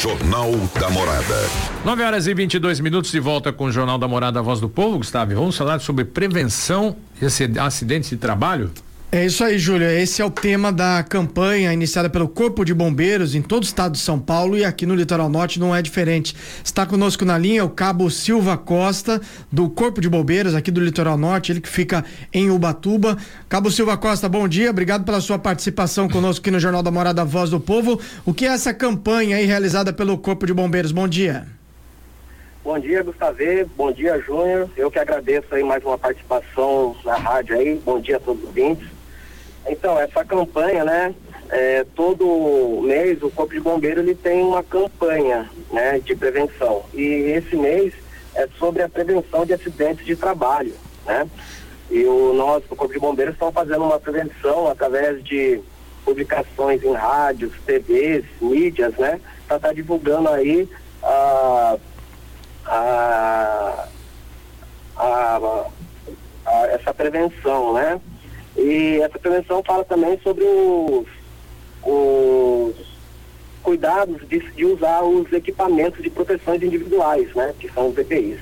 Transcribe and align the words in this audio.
Jornal 0.00 0.52
da 0.78 0.90
Morada. 0.90 1.48
9 1.82 2.02
horas 2.02 2.26
e 2.26 2.34
22 2.34 2.80
minutos 2.80 3.10
de 3.10 3.18
volta 3.18 3.50
com 3.50 3.64
o 3.64 3.72
Jornal 3.72 3.96
da 3.96 4.06
Morada, 4.06 4.40
a 4.40 4.42
voz 4.42 4.60
do 4.60 4.68
povo, 4.68 4.98
Gustavo. 4.98 5.34
Vamos 5.34 5.56
falar 5.56 5.80
sobre 5.80 6.04
prevenção 6.04 6.94
de 7.18 7.58
acidentes 7.58 8.10
de 8.10 8.18
trabalho? 8.18 8.70
É 9.12 9.24
isso 9.24 9.44
aí, 9.44 9.56
Júlio. 9.56 9.88
Esse 9.88 10.20
é 10.20 10.24
o 10.24 10.30
tema 10.30 10.72
da 10.72 11.00
campanha 11.02 11.72
iniciada 11.72 12.10
pelo 12.10 12.28
Corpo 12.28 12.64
de 12.64 12.74
Bombeiros 12.74 13.36
em 13.36 13.40
todo 13.40 13.62
o 13.62 13.66
estado 13.66 13.92
de 13.92 13.98
São 13.98 14.18
Paulo 14.18 14.58
e 14.58 14.64
aqui 14.64 14.84
no 14.84 14.96
Litoral 14.96 15.28
Norte 15.28 15.60
não 15.60 15.74
é 15.74 15.80
diferente. 15.80 16.34
Está 16.62 16.84
conosco 16.84 17.24
na 17.24 17.38
linha 17.38 17.64
o 17.64 17.70
Cabo 17.70 18.10
Silva 18.10 18.58
Costa, 18.58 19.20
do 19.50 19.70
Corpo 19.70 20.00
de 20.00 20.08
Bombeiros 20.08 20.56
aqui 20.56 20.72
do 20.72 20.80
Litoral 20.80 21.16
Norte, 21.16 21.52
ele 21.52 21.60
que 21.60 21.68
fica 21.68 22.04
em 22.32 22.50
Ubatuba. 22.50 23.16
Cabo 23.48 23.70
Silva 23.70 23.96
Costa, 23.96 24.28
bom 24.28 24.48
dia. 24.48 24.70
Obrigado 24.70 25.04
pela 25.04 25.20
sua 25.20 25.38
participação 25.38 26.08
conosco 26.08 26.42
aqui 26.42 26.50
no 26.50 26.58
Jornal 26.58 26.82
da 26.82 26.90
Morada 26.90 27.24
Voz 27.24 27.48
do 27.48 27.60
Povo. 27.60 28.00
O 28.24 28.34
que 28.34 28.44
é 28.44 28.48
essa 28.48 28.74
campanha 28.74 29.36
aí 29.36 29.46
realizada 29.46 29.92
pelo 29.92 30.18
Corpo 30.18 30.46
de 30.46 30.52
Bombeiros? 30.52 30.90
Bom 30.90 31.06
dia. 31.06 31.46
Bom 32.64 32.76
dia, 32.80 33.04
Gustavo. 33.04 33.38
Bom 33.76 33.92
dia, 33.92 34.20
Júnior. 34.20 34.68
Eu 34.76 34.90
que 34.90 34.98
agradeço 34.98 35.54
aí 35.54 35.62
mais 35.62 35.84
uma 35.84 35.96
participação 35.96 36.96
na 37.04 37.14
rádio 37.14 37.56
aí. 37.56 37.80
Bom 37.84 38.00
dia 38.00 38.16
a 38.16 38.20
todos 38.20 38.42
os 38.42 38.48
ouvintes. 38.48 38.95
Então, 39.68 39.98
essa 39.98 40.24
campanha, 40.24 40.84
né? 40.84 41.14
É, 41.48 41.84
todo 41.94 42.82
mês 42.82 43.22
o 43.22 43.30
Corpo 43.30 43.54
de 43.54 43.60
Bombeiro 43.60 44.00
ele 44.00 44.16
tem 44.16 44.42
uma 44.42 44.64
campanha 44.64 45.48
né, 45.72 46.00
de 46.00 46.14
prevenção. 46.16 46.84
E 46.92 47.02
esse 47.04 47.54
mês 47.54 47.94
é 48.34 48.48
sobre 48.58 48.82
a 48.82 48.88
prevenção 48.88 49.46
de 49.46 49.54
acidentes 49.54 50.04
de 50.04 50.16
trabalho. 50.16 50.74
Né? 51.04 51.28
E 51.90 52.04
o 52.04 52.32
nosso 52.32 52.66
o 52.70 52.76
Corpo 52.76 52.92
de 52.92 52.98
Bombeiros 52.98 53.34
estão 53.34 53.52
fazendo 53.52 53.84
uma 53.84 54.00
prevenção 54.00 54.68
através 54.68 55.22
de 55.22 55.60
publicações 56.04 56.82
em 56.82 56.92
rádios, 56.92 57.52
TVs, 57.64 58.24
mídias, 58.40 58.94
né? 58.96 59.20
Para 59.46 59.56
estar 59.56 59.68
tá 59.68 59.74
divulgando 59.74 60.28
aí 60.28 60.68
a, 61.02 61.76
a, 62.64 63.88
a, 64.96 65.66
a, 66.46 66.66
essa 66.68 66.94
prevenção, 66.94 67.72
né? 67.74 68.00
E 68.56 69.00
essa 69.02 69.18
prevenção 69.18 69.62
fala 69.64 69.84
também 69.84 70.18
sobre 70.22 70.44
os, 70.44 71.06
os 71.82 72.74
cuidados 73.62 74.26
de, 74.28 74.38
de, 74.52 74.64
usar 74.64 75.02
os 75.02 75.30
equipamentos 75.32 76.02
de 76.02 76.08
proteções 76.08 76.62
individuais, 76.62 77.34
né? 77.34 77.52
Que 77.58 77.70
são 77.70 77.88
os 77.88 77.98
EPIs. 77.98 78.38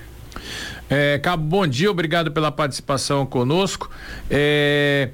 É, 0.88 1.18
Cabo, 1.18 1.42
bom 1.42 1.66
dia, 1.66 1.90
obrigado 1.90 2.30
pela 2.30 2.52
participação 2.52 3.24
conosco. 3.24 3.90
É, 4.30 5.08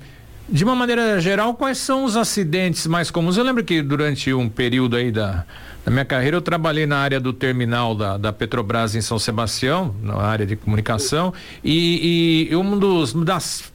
de 0.49 0.65
uma 0.65 0.75
maneira 0.75 1.21
geral, 1.21 1.55
quais 1.55 1.79
são 1.79 2.05
os 2.05 2.17
acidentes 2.17 2.87
mais 2.87 3.11
comuns? 3.11 3.37
Eu 3.37 3.45
lembro 3.45 3.63
que 3.63 3.81
durante 3.81 4.35
um 4.35 4.49
período 4.49 4.97
aí 4.97 5.13
da, 5.13 5.45
da 5.85 5.91
minha 5.93 6.05
carreira 6.05 6.37
eu 6.37 6.43
trabalhei 6.43 6.87
na 6.87 6.99
área 6.99 7.21
do 7.21 7.33
terminal 7.33 7.95
da, 7.95 8.19
da 8.19 8.33
Petrobras 8.33 8.97
em 8.97 9.01
São 9.01 9.19
Sebastião, 9.19 9.95
na 10.03 10.17
área 10.17 10.45
de 10.45 10.57
comunicação, 10.57 11.33
e, 11.63 12.49
e 12.51 12.57
um 12.57 12.77
dos 12.77 13.15
das 13.15 13.73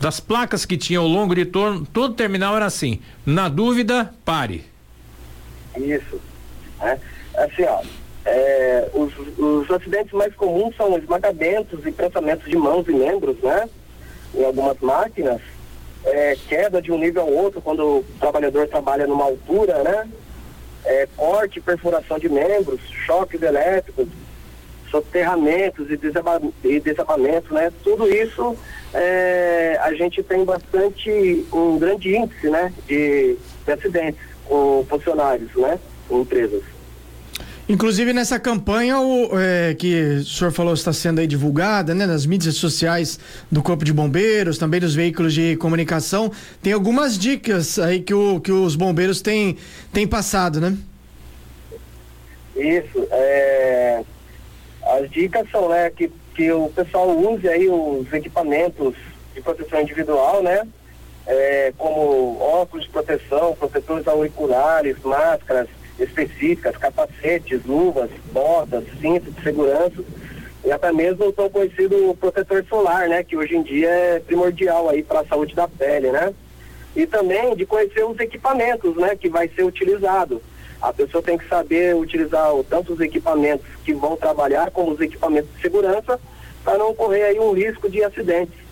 das 0.00 0.20
placas 0.20 0.64
que 0.64 0.76
tinha 0.76 0.98
ao 0.98 1.06
longo 1.06 1.34
de 1.34 1.44
todo, 1.44 1.86
todo 1.86 2.14
terminal 2.14 2.56
era 2.56 2.66
assim: 2.66 3.00
na 3.24 3.48
dúvida, 3.48 4.12
pare. 4.24 4.64
Isso. 5.76 6.20
É, 6.80 6.98
assim, 7.36 7.64
ó, 7.64 7.82
é, 8.24 8.88
os, 8.92 9.12
os 9.38 9.70
acidentes 9.70 10.12
mais 10.12 10.34
comuns 10.34 10.76
são 10.76 10.96
esmagamentos 10.96 11.84
e 11.86 11.92
prensamentos 11.92 12.48
de 12.48 12.56
mãos 12.56 12.86
e 12.88 12.92
membros, 12.92 13.36
né? 13.38 13.68
Em 14.34 14.44
algumas 14.44 14.78
máquinas. 14.80 15.40
É, 16.04 16.36
queda 16.48 16.80
de 16.80 16.92
um 16.92 16.98
nível 16.98 17.22
ao 17.22 17.32
outro 17.32 17.60
quando 17.60 17.80
o 17.80 18.04
trabalhador 18.20 18.68
trabalha 18.68 19.06
numa 19.06 19.24
altura, 19.24 19.82
né? 19.82 20.08
É, 20.84 21.08
corte, 21.16 21.60
perfuração 21.60 22.16
de 22.18 22.28
membros, 22.28 22.80
choques 23.04 23.42
elétricos, 23.42 24.06
soterramentos 24.88 25.88
e, 25.90 25.98
e 26.64 26.80
desabamentos, 26.80 27.50
né? 27.50 27.72
Tudo 27.82 28.08
isso 28.08 28.56
é, 28.94 29.78
a 29.82 29.92
gente 29.94 30.22
tem 30.22 30.44
bastante, 30.44 31.44
um 31.52 31.78
grande 31.78 32.16
índice, 32.16 32.48
né? 32.48 32.72
De, 32.86 33.36
de 33.64 33.72
acidentes 33.72 34.20
com 34.44 34.84
funcionários, 34.88 35.54
né? 35.54 35.78
Com 36.08 36.22
empresas. 36.22 36.62
Inclusive 37.68 38.12
nessa 38.12 38.38
campanha 38.38 39.00
o, 39.00 39.40
é, 39.40 39.74
que 39.74 40.18
o 40.20 40.24
senhor 40.24 40.52
falou 40.52 40.72
está 40.72 40.92
sendo 40.92 41.20
aí 41.20 41.26
divulgada, 41.26 41.96
né, 41.96 42.06
nas 42.06 42.24
mídias 42.24 42.54
sociais 42.54 43.18
do 43.50 43.60
Corpo 43.60 43.84
de 43.84 43.92
Bombeiros, 43.92 44.56
também 44.56 44.78
dos 44.78 44.94
veículos 44.94 45.34
de 45.34 45.56
comunicação, 45.56 46.30
tem 46.62 46.72
algumas 46.72 47.18
dicas 47.18 47.76
aí 47.80 48.00
que, 48.00 48.14
o, 48.14 48.40
que 48.40 48.52
os 48.52 48.76
bombeiros 48.76 49.20
têm, 49.20 49.56
têm 49.92 50.06
passado, 50.06 50.60
né? 50.60 50.76
Isso, 52.54 53.06
é, 53.10 54.04
as 54.86 55.10
dicas 55.10 55.50
são 55.50 55.68
né, 55.68 55.90
que, 55.90 56.08
que 56.36 56.52
o 56.52 56.68
pessoal 56.68 57.08
use 57.08 57.48
aí 57.48 57.66
os 57.66 58.12
equipamentos 58.12 58.94
de 59.34 59.40
proteção 59.40 59.80
individual, 59.80 60.42
né? 60.42 60.68
É, 61.26 61.72
como 61.76 62.38
óculos 62.38 62.84
de 62.84 62.90
proteção, 62.92 63.56
protetores 63.56 64.06
auriculares, 64.06 64.96
máscaras 65.02 65.66
específicas, 65.98 66.76
capacetes, 66.76 67.64
luvas, 67.64 68.10
botas, 68.30 68.84
cinto 69.00 69.30
de 69.30 69.42
segurança 69.42 70.04
e 70.62 70.70
até 70.70 70.92
mesmo 70.92 71.26
o 71.26 71.32
tão 71.32 71.48
conhecido 71.48 72.14
protetor 72.20 72.64
solar, 72.68 73.08
né? 73.08 73.24
Que 73.24 73.36
hoje 73.36 73.56
em 73.56 73.62
dia 73.62 73.88
é 73.88 74.20
primordial 74.20 74.90
aí 74.90 75.02
para 75.02 75.20
a 75.20 75.26
saúde 75.26 75.54
da 75.54 75.66
pele, 75.66 76.12
né? 76.12 76.34
E 76.94 77.06
também 77.06 77.56
de 77.56 77.64
conhecer 77.64 78.04
os 78.04 78.18
equipamentos, 78.20 78.94
né? 78.96 79.16
Que 79.16 79.30
vai 79.30 79.48
ser 79.48 79.64
utilizado 79.64 80.42
a 80.80 80.92
pessoa 80.92 81.22
tem 81.22 81.38
que 81.38 81.48
saber 81.48 81.94
utilizar 81.94 82.50
tanto 82.68 82.92
os 82.92 83.00
equipamentos 83.00 83.66
que 83.84 83.92
vão 83.92 84.16
trabalhar 84.16 84.70
como 84.70 84.92
os 84.92 85.00
equipamentos 85.00 85.50
de 85.54 85.62
segurança 85.62 86.20
para 86.64 86.78
não 86.78 86.94
correr 86.94 87.22
aí 87.22 87.38
um 87.38 87.52
risco 87.52 87.88
de 87.88 88.02
acidente. 88.02 88.66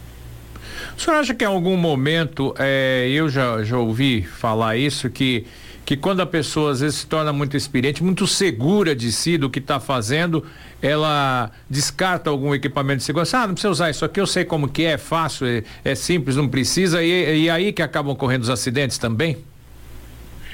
O 0.96 1.00
senhor 1.00 1.18
acha 1.18 1.34
que 1.34 1.44
em 1.44 1.46
algum 1.46 1.76
momento, 1.76 2.54
é, 2.58 3.08
eu 3.10 3.28
já, 3.28 3.62
já 3.62 3.78
ouvi 3.78 4.22
falar 4.22 4.76
isso, 4.76 5.08
que, 5.10 5.46
que 5.84 5.96
quando 5.96 6.20
a 6.20 6.26
pessoa 6.26 6.72
às 6.72 6.80
vezes 6.80 7.00
se 7.00 7.06
torna 7.06 7.32
muito 7.32 7.56
experiente, 7.56 8.02
muito 8.02 8.26
segura 8.26 8.94
de 8.94 9.10
si, 9.12 9.36
do 9.36 9.50
que 9.50 9.58
está 9.58 9.78
fazendo, 9.78 10.44
ela 10.82 11.50
descarta 11.68 12.30
algum 12.30 12.54
equipamento 12.54 12.98
de 12.98 13.04
segurança, 13.04 13.38
ah, 13.38 13.46
não 13.46 13.54
precisa 13.54 13.70
usar 13.70 13.90
isso 13.90 14.04
aqui, 14.04 14.20
eu 14.20 14.26
sei 14.26 14.44
como 14.44 14.68
que 14.68 14.84
é, 14.84 14.92
é 14.92 14.98
fácil, 14.98 15.46
é, 15.46 15.62
é 15.84 15.94
simples, 15.94 16.36
não 16.36 16.48
precisa, 16.48 17.02
e, 17.02 17.44
e 17.44 17.50
aí 17.50 17.72
que 17.72 17.82
acabam 17.82 18.12
ocorrendo 18.12 18.42
os 18.42 18.50
acidentes 18.50 18.98
também? 18.98 19.38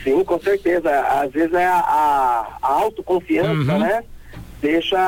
Sim, 0.03 0.25
com 0.25 0.41
certeza. 0.41 0.91
Às 1.01 1.31
vezes 1.33 1.53
é 1.55 1.67
a, 1.67 1.79
a, 1.79 2.59
a 2.63 2.73
autoconfiança, 2.73 3.73
uhum. 3.73 3.79
né? 3.79 4.05
Deixa 4.61 4.99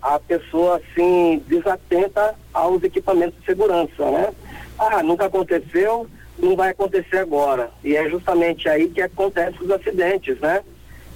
a 0.00 0.20
pessoa 0.20 0.76
assim 0.76 1.42
desatenta 1.46 2.34
aos 2.52 2.82
equipamentos 2.82 3.38
de 3.40 3.46
segurança, 3.46 4.10
né? 4.10 4.30
Ah, 4.78 5.02
nunca 5.02 5.26
aconteceu, 5.26 6.06
não 6.38 6.56
vai 6.56 6.70
acontecer 6.70 7.18
agora. 7.18 7.70
E 7.82 7.96
é 7.96 8.08
justamente 8.08 8.68
aí 8.68 8.88
que 8.88 9.02
acontecem 9.02 9.60
os 9.60 9.70
acidentes, 9.70 10.38
né? 10.40 10.62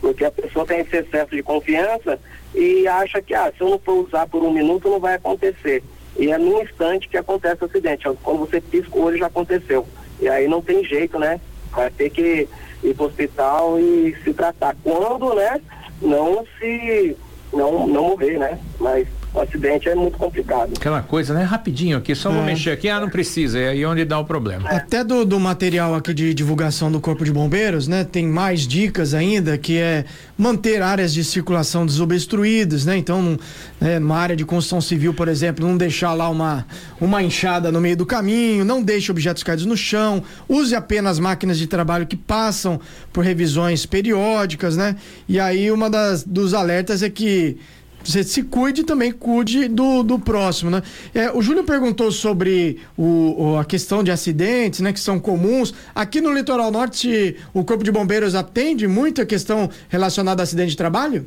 Porque 0.00 0.25
a 0.25 0.31
pessoa 0.31 0.67
tem 0.67 0.81
esse 0.81 0.97
excesso 0.97 1.31
de 1.31 1.43
confiança 1.43 2.19
e 2.55 2.87
acha 2.87 3.23
que, 3.23 3.33
ah, 3.33 3.53
se 3.56 3.62
eu 3.62 3.71
não 3.71 3.78
for 3.78 4.05
usar 4.05 4.27
por 4.27 4.43
um 4.43 4.53
minuto, 4.53 4.89
não 4.91 5.00
vai 5.00 5.15
acontecer. 5.15 5.83
E 6.17 6.31
é 6.31 6.39
num 6.39 6.62
instante 6.62 7.09
que 7.09 7.17
acontece 7.17 7.62
o 7.62 7.67
acidente. 7.67 8.05
Quando 8.23 8.41
você 8.41 8.61
pisca 8.61 8.97
o 8.97 9.03
olho, 9.03 9.19
já 9.19 9.27
aconteceu. 9.27 9.87
E 10.21 10.28
aí 10.28 10.47
não 10.47 10.61
tem 10.61 10.84
jeito, 10.84 11.19
né? 11.19 11.41
Vai 11.73 11.91
ter 11.91 12.11
que 12.11 12.49
ir 12.84 12.95
para 12.95 13.05
o 13.05 13.06
hospital 13.09 13.78
e 13.78 14.15
se 14.22 14.33
tratar. 14.33 14.77
Quando, 14.83 15.34
né, 15.34 15.61
não 16.00 16.45
se, 16.59 17.17
não, 17.53 17.87
não 17.87 18.11
morrer, 18.11 18.39
né? 18.39 18.59
Mas 18.78 19.09
o 19.34 19.41
acidente 19.41 19.89
é 19.89 19.95
muito 19.97 20.17
complicado. 20.17 20.72
Aquela 20.77 21.03
coisa, 21.03 21.34
né? 21.34 21.43
Rapidinho 21.43 21.99
aqui, 21.99 22.15
só 22.15 22.31
é. 22.31 22.34
vou 22.34 22.43
mexer 22.45 22.71
aqui, 22.71 22.89
ah, 22.89 23.00
não 23.00 23.11
precisa, 23.11 23.59
é 23.59 23.71
aí 23.71 23.84
onde 23.84 24.05
dá 24.05 24.19
o 24.19 24.25
problema. 24.25 24.71
É. 24.71 24.77
Até 24.77 25.03
do, 25.03 25.25
do 25.25 25.41
material 25.41 25.95
aqui 25.95 26.15
de 26.15 26.33
divulgação 26.33 26.91
do 26.91 27.00
Corpo 27.00 27.25
de 27.25 27.33
Bombeiros, 27.33 27.89
né? 27.89 28.05
Tem 28.05 28.27
mais 28.27 28.61
dicas 28.61 29.12
ainda, 29.12 29.59
que 29.59 29.77
é 29.77 30.05
manter 30.39 30.81
áreas 30.81 31.12
de 31.12 31.25
circulação 31.25 31.85
desobstruídas, 31.85 32.87
né? 32.87 32.97
Então, 32.97 33.37
né, 33.81 33.99
numa 33.99 34.17
área 34.17 34.37
de 34.37 34.44
construção 34.44 34.81
civil, 34.81 35.12
por 35.12 35.26
exemplo, 35.26 35.67
não 35.67 35.76
deixar 35.76 36.14
lá 36.14 36.29
uma, 36.29 36.64
uma 37.00 37.20
enxada 37.20 37.73
no 37.73 37.81
meio 37.81 37.97
do 37.97 38.06
caminho, 38.06 38.64
não 38.64 38.81
deixe 38.81 39.11
objetos 39.11 39.43
caídos 39.43 39.67
no 39.67 39.76
chão, 39.76 40.23
use 40.49 40.76
apenas 40.76 41.19
máquinas 41.19 41.59
de 41.59 41.67
trabalho 41.67 42.06
que 42.06 42.17
passam 42.17 42.81
por 43.12 43.25
revisões 43.25 43.85
periódicas, 43.85 44.76
né? 44.76 44.94
E 45.29 45.41
aí 45.41 45.73
uma 45.73 45.91
das 45.91 46.23
dos 46.23 46.55
alertas 46.55 47.03
é 47.03 47.11
que 47.11 47.59
você 48.05 48.23
se 48.23 48.43
cuide 48.43 48.85
também 48.85 49.11
cuide 49.11 49.69
do, 49.69 50.03
do 50.03 50.19
próximo, 50.19 50.71
né? 50.71 50.83
É, 51.15 51.31
o 51.31 51.41
Júlio 51.41 51.65
perguntou 51.65 52.12
sobre 52.12 52.81
o, 52.97 53.56
a 53.59 53.65
questão 53.65 54.03
de 54.03 54.11
acidentes, 54.11 54.81
né? 54.81 54.93
Que 54.93 55.01
são 55.01 55.19
comuns. 55.19 55.75
Aqui 55.95 56.21
no 56.21 56.33
Litoral 56.33 56.71
Norte, 56.71 57.37
o 57.53 57.65
Corpo 57.65 57.83
de 57.83 57.91
Bombeiros 57.91 58.35
atende 58.35 58.87
muita 58.87 59.25
questão 59.25 59.71
relacionada 59.89 60.43
a 60.43 60.45
acidente 60.45 60.71
de 60.71 60.77
trabalho? 60.77 61.27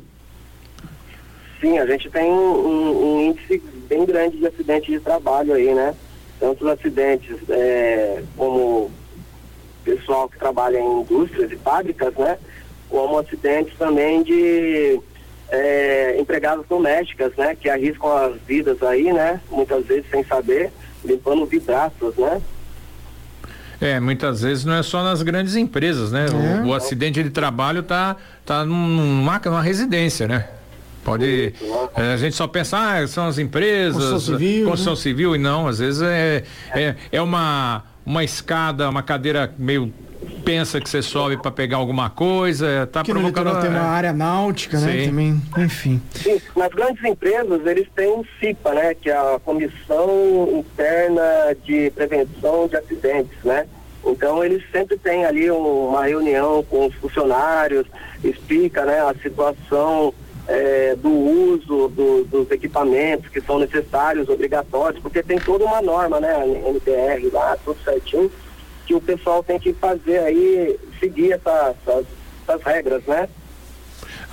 Sim, 1.60 1.78
a 1.78 1.86
gente 1.86 2.08
tem 2.10 2.30
um, 2.30 3.16
um 3.16 3.30
índice 3.30 3.62
bem 3.88 4.06
grande 4.06 4.38
de 4.38 4.46
acidentes 4.46 4.92
de 4.92 5.00
trabalho 5.00 5.54
aí, 5.54 5.74
né? 5.74 5.94
Tanto 6.38 6.68
acidentes 6.68 7.36
é, 7.48 8.22
como 8.36 8.90
pessoal 9.84 10.28
que 10.28 10.38
trabalha 10.38 10.78
em 10.78 11.00
indústrias 11.00 11.50
e 11.50 11.56
fábricas, 11.56 12.14
né? 12.14 12.38
como 12.88 13.18
acidentes 13.18 13.76
também 13.78 14.22
de 14.22 15.00
é, 15.50 16.20
empregadas 16.20 16.66
domésticas, 16.68 17.32
né? 17.36 17.56
Que 17.58 17.68
arriscam 17.68 18.10
as 18.16 18.36
vidas 18.46 18.82
aí, 18.82 19.12
né? 19.12 19.40
Muitas 19.50 19.84
vezes 19.86 20.04
sem 20.10 20.24
saber, 20.24 20.70
limpando 21.04 21.46
vidraças, 21.46 22.14
né? 22.16 22.40
É, 23.80 24.00
muitas 24.00 24.42
vezes 24.42 24.64
não 24.64 24.74
é 24.74 24.82
só 24.82 25.04
nas 25.04 25.22
grandes 25.22 25.54
empresas, 25.54 26.10
né? 26.10 26.26
É. 26.26 26.62
O, 26.62 26.68
o, 26.68 26.74
acidente 26.74 27.22
de 27.22 27.30
trabalho 27.30 27.82
tá, 27.82 28.16
tá 28.44 28.64
numa, 28.64 29.38
numa 29.38 29.62
residência, 29.62 30.26
né? 30.26 30.48
Pode. 31.04 31.54
É, 31.96 32.12
a 32.12 32.16
gente 32.16 32.34
só 32.34 32.46
pensa, 32.46 32.76
ah, 32.76 33.06
são 33.06 33.26
as 33.26 33.38
empresas, 33.38 33.94
construção 33.94 34.38
civil, 34.38 34.68
construção 34.68 34.92
né? 34.94 35.00
civil 35.00 35.36
e 35.36 35.38
não, 35.38 35.66
às 35.66 35.78
vezes 35.78 36.02
é, 36.02 36.42
é, 36.74 36.96
é 37.10 37.22
uma, 37.22 37.84
uma 38.04 38.24
escada, 38.24 38.90
uma 38.90 39.02
cadeira 39.02 39.54
meio 39.56 39.92
pensa 40.44 40.80
que 40.80 40.88
você 40.88 41.02
sobe 41.02 41.36
para 41.36 41.50
pegar 41.50 41.76
alguma 41.76 42.08
coisa, 42.10 42.88
tá 42.90 43.02
que 43.02 43.12
provocando 43.12 43.52
no 43.52 43.60
tem 43.60 43.70
uma 43.70 43.80
área 43.80 44.12
náutica, 44.12 44.78
né? 44.78 45.06
Também, 45.06 45.42
enfim. 45.58 46.00
Sim, 46.14 46.40
nas 46.56 46.68
grandes 46.68 47.04
empresas 47.04 47.66
eles 47.66 47.86
têm 47.94 48.12
um 48.12 48.24
CIPA, 48.40 48.74
né? 48.74 48.94
Que 48.94 49.10
é 49.10 49.16
a 49.16 49.38
Comissão 49.44 50.48
Interna 50.52 51.22
de 51.64 51.90
Prevenção 51.90 52.66
de 52.66 52.76
Acidentes, 52.76 53.38
né? 53.44 53.66
Então 54.06 54.42
eles 54.42 54.62
sempre 54.72 54.96
têm 54.96 55.24
ali 55.24 55.50
uma 55.50 56.06
reunião 56.06 56.62
com 56.62 56.86
os 56.86 56.94
funcionários, 56.94 57.86
explica, 58.24 58.84
né, 58.84 59.00
a 59.00 59.14
situação 59.22 60.14
é, 60.46 60.96
do 60.96 61.10
uso 61.10 61.88
do, 61.88 62.24
dos 62.24 62.50
equipamentos 62.50 63.28
que 63.28 63.40
são 63.40 63.58
necessários, 63.58 64.28
obrigatórios, 64.28 65.02
porque 65.02 65.22
tem 65.22 65.38
toda 65.38 65.64
uma 65.64 65.82
norma, 65.82 66.20
né, 66.20 66.42
NPR 66.68 67.28
lá, 67.30 67.56
tudo 67.62 67.78
certinho 67.84 68.30
que 68.88 68.94
o 68.94 69.00
pessoal 69.02 69.44
tem 69.44 69.60
que 69.60 69.74
fazer 69.74 70.18
aí, 70.20 70.80
seguir 70.98 71.32
essa, 71.32 71.74
essas, 71.86 72.06
essas 72.42 72.62
regras, 72.62 73.04
né? 73.04 73.28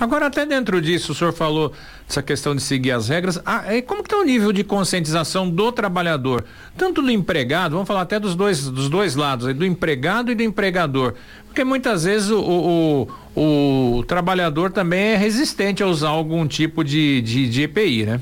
Agora, 0.00 0.26
até 0.26 0.46
dentro 0.46 0.80
disso, 0.80 1.12
o 1.12 1.14
senhor 1.14 1.32
falou 1.32 1.72
essa 2.08 2.22
questão 2.22 2.54
de 2.54 2.62
seguir 2.62 2.92
as 2.92 3.08
regras. 3.08 3.38
Ah, 3.44 3.64
como 3.86 4.02
que 4.02 4.06
está 4.06 4.16
o 4.16 4.24
nível 4.24 4.52
de 4.52 4.64
conscientização 4.64 5.48
do 5.48 5.70
trabalhador? 5.70 6.44
Tanto 6.74 7.02
do 7.02 7.10
empregado, 7.10 7.72
vamos 7.72 7.86
falar 7.86 8.00
até 8.02 8.18
dos 8.18 8.34
dois, 8.34 8.66
dos 8.70 8.88
dois 8.88 9.14
lados, 9.14 9.52
do 9.54 9.64
empregado 9.66 10.32
e 10.32 10.34
do 10.34 10.42
empregador. 10.42 11.14
Porque 11.46 11.62
muitas 11.62 12.04
vezes 12.04 12.30
o, 12.30 13.08
o, 13.36 13.98
o, 13.98 14.04
trabalhador 14.04 14.70
também 14.70 15.12
é 15.12 15.16
resistente 15.16 15.82
a 15.82 15.86
usar 15.86 16.08
algum 16.08 16.46
tipo 16.46 16.82
de, 16.82 17.20
de, 17.20 17.48
de 17.48 17.62
EPI, 17.62 18.06
né? 18.06 18.20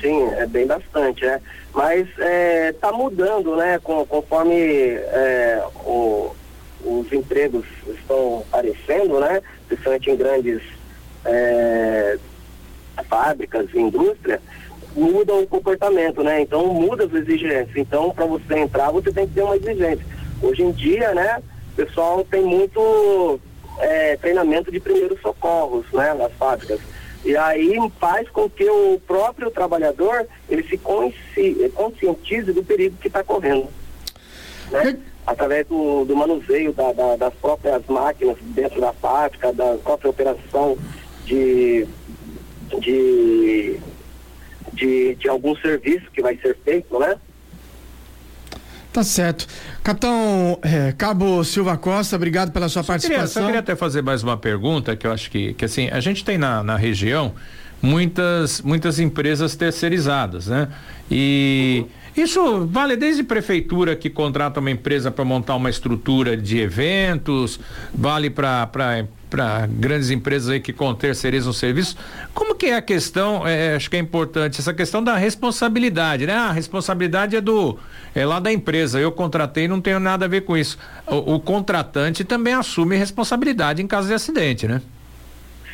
Sim, 0.00 0.28
é 0.36 0.46
bem 0.46 0.66
bastante, 0.66 1.24
né? 1.24 1.40
Mas 1.74 2.08
está 2.08 2.88
é, 2.88 2.92
mudando, 2.92 3.56
né? 3.56 3.78
Com, 3.82 4.04
conforme 4.06 4.54
é, 4.54 5.62
o, 5.84 6.34
os 6.84 7.12
empregos 7.12 7.64
estão 7.88 8.44
aparecendo, 8.50 9.20
né? 9.20 9.42
Principalmente 9.66 10.10
em 10.10 10.16
grandes 10.16 10.62
é, 11.24 12.18
fábricas 13.08 13.72
indústria, 13.74 14.40
muda 14.94 15.34
o 15.34 15.46
comportamento, 15.46 16.22
né? 16.22 16.40
Então 16.40 16.66
muda 16.66 17.04
as 17.04 17.12
exigências. 17.12 17.76
Então, 17.76 18.10
para 18.10 18.26
você 18.26 18.58
entrar, 18.58 18.90
você 18.90 19.12
tem 19.12 19.26
que 19.26 19.34
ter 19.34 19.42
uma 19.42 19.56
exigência. 19.56 20.04
Hoje 20.42 20.62
em 20.62 20.72
dia, 20.72 21.14
né, 21.14 21.42
o 21.72 21.76
pessoal 21.76 22.24
tem 22.24 22.44
muito 22.44 23.40
é, 23.80 24.16
treinamento 24.16 24.70
de 24.70 24.78
primeiros 24.78 25.20
socorros, 25.20 25.84
né, 25.92 26.14
nas 26.14 26.32
fábricas. 26.32 26.80
E 27.28 27.36
aí 27.36 27.76
faz 28.00 28.26
com 28.30 28.48
que 28.48 28.64
o 28.64 28.98
próprio 29.06 29.50
trabalhador 29.50 30.26
ele 30.48 30.62
se 30.62 30.78
conscientize 30.78 32.54
do 32.54 32.64
perigo 32.64 32.96
que 32.96 33.08
está 33.08 33.22
correndo. 33.22 33.68
Né? 34.70 34.98
Através 35.26 35.66
do, 35.66 36.06
do 36.06 36.16
manuseio 36.16 36.72
da, 36.72 36.90
da, 36.90 37.16
das 37.16 37.34
próprias 37.34 37.84
máquinas 37.86 38.38
dentro 38.40 38.80
da 38.80 38.94
fábrica, 38.94 39.52
da 39.52 39.76
própria 39.76 40.08
operação 40.08 40.78
de, 41.26 41.86
de, 42.80 43.78
de, 44.72 45.14
de 45.16 45.28
algum 45.28 45.54
serviço 45.56 46.10
que 46.10 46.22
vai 46.22 46.34
ser 46.38 46.56
feito, 46.64 46.98
né? 46.98 47.14
Tá 48.92 49.02
certo. 49.04 49.46
Capitão 49.82 50.58
é, 50.62 50.92
Cabo 50.92 51.44
Silva 51.44 51.76
Costa, 51.76 52.16
obrigado 52.16 52.50
pela 52.52 52.68
sua 52.68 52.82
só 52.82 52.86
participação. 52.86 53.26
Queria, 53.26 53.32
só 53.32 53.46
queria 53.46 53.60
até 53.60 53.76
fazer 53.76 54.02
mais 54.02 54.22
uma 54.22 54.36
pergunta, 54.36 54.96
que 54.96 55.06
eu 55.06 55.12
acho 55.12 55.30
que, 55.30 55.52
que 55.54 55.64
assim, 55.64 55.88
a 55.90 56.00
gente 56.00 56.24
tem 56.24 56.38
na, 56.38 56.62
na 56.62 56.76
região 56.76 57.34
muitas, 57.82 58.60
muitas 58.62 58.98
empresas 58.98 59.54
terceirizadas, 59.54 60.46
né? 60.46 60.68
E 61.10 61.86
isso 62.16 62.66
vale 62.66 62.96
desde 62.96 63.22
prefeitura 63.22 63.94
que 63.94 64.10
contrata 64.10 64.58
uma 64.58 64.70
empresa 64.70 65.10
para 65.10 65.24
montar 65.24 65.54
uma 65.54 65.70
estrutura 65.70 66.36
de 66.36 66.58
eventos, 66.58 67.60
vale 67.94 68.30
para 68.30 69.06
para 69.28 69.66
grandes 69.66 70.10
empresas 70.10 70.50
aí 70.50 70.60
que 70.60 70.74
terceirizam 70.98 71.50
o 71.50 71.54
serviço. 71.54 71.96
Como 72.34 72.54
que 72.54 72.66
é 72.66 72.76
a 72.76 72.82
questão, 72.82 73.46
é, 73.46 73.76
acho 73.76 73.88
que 73.90 73.96
é 73.96 74.00
importante, 74.00 74.60
essa 74.60 74.74
questão 74.74 75.02
da 75.02 75.16
responsabilidade, 75.16 76.26
né? 76.26 76.34
Ah, 76.34 76.48
a 76.48 76.52
responsabilidade 76.52 77.36
é 77.36 77.40
do, 77.40 77.78
é 78.14 78.24
lá 78.24 78.40
da 78.40 78.52
empresa, 78.52 78.98
eu 78.98 79.12
contratei 79.12 79.68
não 79.68 79.80
tenho 79.80 80.00
nada 80.00 80.24
a 80.24 80.28
ver 80.28 80.42
com 80.42 80.56
isso. 80.56 80.78
O, 81.06 81.34
o 81.34 81.40
contratante 81.40 82.24
também 82.24 82.54
assume 82.54 82.96
responsabilidade 82.96 83.82
em 83.82 83.86
caso 83.86 84.08
de 84.08 84.14
acidente, 84.14 84.66
né? 84.66 84.80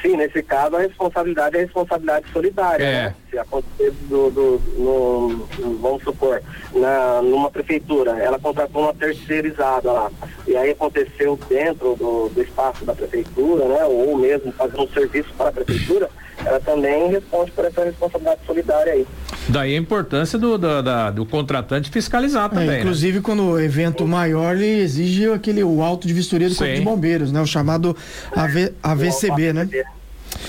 Sim, 0.03 0.17
nesse 0.17 0.43
caso 0.43 0.77
a 0.77 0.81
responsabilidade 0.81 1.57
é 1.57 1.61
a 1.61 1.63
responsabilidade 1.63 2.27
solidária. 2.33 2.85
É. 2.85 3.03
Né? 3.05 3.15
Se 3.31 3.39
acontecer 3.39 3.91
do, 4.09 4.31
do 4.31 4.63
no, 4.79 5.49
vamos 5.81 6.03
supor, 6.03 6.43
na, 6.73 7.23
numa 7.23 7.51
prefeitura, 7.51 8.13
ela 8.19 8.39
contratou 8.39 8.83
uma 8.83 8.95
terceirizada 8.95 9.91
lá, 9.91 10.11
e 10.47 10.57
aí 10.57 10.71
aconteceu 10.71 11.39
dentro 11.49 11.97
do, 11.97 12.29
do 12.29 12.43
espaço 12.43 12.85
da 12.85 12.95
prefeitura, 12.95 13.65
né? 13.67 13.85
Ou 13.85 14.17
mesmo 14.17 14.53
fazendo 14.53 14.83
um 14.83 14.89
serviço 14.89 15.33
para 15.35 15.49
a 15.49 15.53
prefeitura, 15.53 16.09
ela 16.45 16.61
também 16.61 17.11
responde 17.11 17.51
por 17.53 17.65
essa 17.65 17.85
responsabilidade 17.85 18.41
solidária 18.47 18.93
aí. 18.93 19.07
Daí 19.49 19.75
a 19.75 19.79
importância 19.79 20.39
do, 20.39 20.57
do, 20.57 20.83
da, 20.83 21.11
do 21.11 21.27
contratante 21.27 21.91
fiscalizar 21.91 22.47
é, 22.47 22.49
também. 22.49 22.71
É, 22.71 22.79
inclusive, 22.81 23.19
né? 23.19 23.23
quando 23.25 23.43
o 23.45 23.61
evento 23.61 24.07
maior, 24.07 24.57
ele 24.57 24.81
exige 24.81 25.31
aquele, 25.31 25.63
o 25.63 25.83
auto 25.83 26.07
de 26.07 26.15
vistoria 26.15 26.49
do 26.49 26.55
Sim. 26.55 26.65
Corpo 26.65 26.75
de 26.75 26.81
Bombeiros, 26.83 27.33
né? 27.33 27.41
O 27.41 27.47
chamado 27.47 27.97
AV, 28.33 28.73
AVCB, 28.83 29.53
né? 29.53 29.69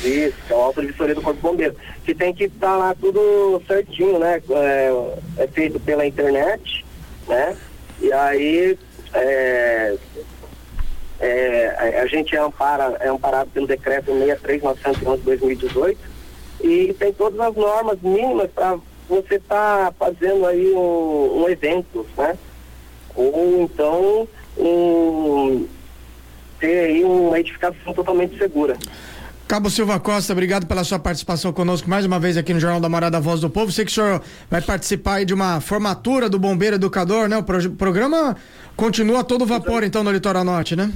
Isso, 0.03 0.35
é 0.49 0.53
o 0.53 0.57
auto 0.57 0.81
de 0.81 0.87
vistoria 0.87 1.15
do 1.15 1.21
Corpo 1.21 1.37
de 1.37 1.43
Bombeiros. 1.43 1.77
Que 2.03 2.13
tem 2.13 2.33
que 2.33 2.45
estar 2.45 2.67
tá 2.67 2.77
lá 2.77 2.95
tudo 2.95 3.61
certinho, 3.67 4.19
né? 4.19 4.41
É, 4.49 4.91
é, 5.37 5.47
feito 5.47 5.79
pela 5.79 6.05
internet, 6.05 6.85
né? 7.27 7.55
E 8.01 8.11
aí 8.11 8.77
é, 9.13 9.95
é, 11.19 11.99
a 12.01 12.05
gente 12.07 12.35
é, 12.35 12.39
ampara, 12.39 12.97
é 12.99 13.07
amparado 13.07 13.49
pelo 13.51 13.67
decreto 13.67 14.11
63911 14.11 15.17
de 15.17 15.23
2018 15.25 15.99
e 16.61 16.93
tem 16.93 17.13
todas 17.13 17.39
as 17.39 17.55
normas 17.55 18.01
mínimas 18.01 18.49
para 18.51 18.77
você 19.07 19.35
estar 19.35 19.85
tá 19.85 19.93
fazendo 19.97 20.45
aí 20.45 20.71
um, 20.73 21.43
um, 21.43 21.49
evento, 21.49 22.05
né? 22.17 22.37
Ou 23.15 23.61
então 23.61 24.27
um, 24.57 25.67
ter 26.59 26.85
aí 26.85 27.03
uma 27.03 27.39
edificação 27.39 27.93
totalmente 27.93 28.37
segura. 28.37 28.77
Cabo 29.47 29.69
Silva 29.69 29.99
Costa, 29.99 30.33
obrigado 30.33 30.65
pela 30.65 30.83
sua 30.83 30.97
participação 30.97 31.53
conosco 31.53 31.87
mais 31.87 32.03
uma 32.03 32.19
vez 32.19 32.35
aqui 32.35 32.51
no 32.51 32.59
Jornal 32.59 32.79
da 32.79 32.89
Morada 32.89 33.19
Voz 33.19 33.41
do 33.41 33.49
Povo. 33.49 33.71
Sei 33.71 33.85
que 33.85 33.91
o 33.91 33.93
senhor 33.93 34.19
vai 34.49 34.59
participar 34.59 35.23
de 35.23 35.35
uma 35.35 35.61
formatura 35.61 36.27
do 36.27 36.39
Bombeiro 36.39 36.77
Educador, 36.77 37.29
né? 37.29 37.37
O 37.37 37.43
pro 37.43 37.69
programa 37.73 38.35
continua 38.75 39.23
todo 39.23 39.45
vapor, 39.45 39.83
então, 39.83 40.03
no 40.03 40.11
Litoral 40.11 40.43
Norte, 40.43 40.75
né? 40.75 40.91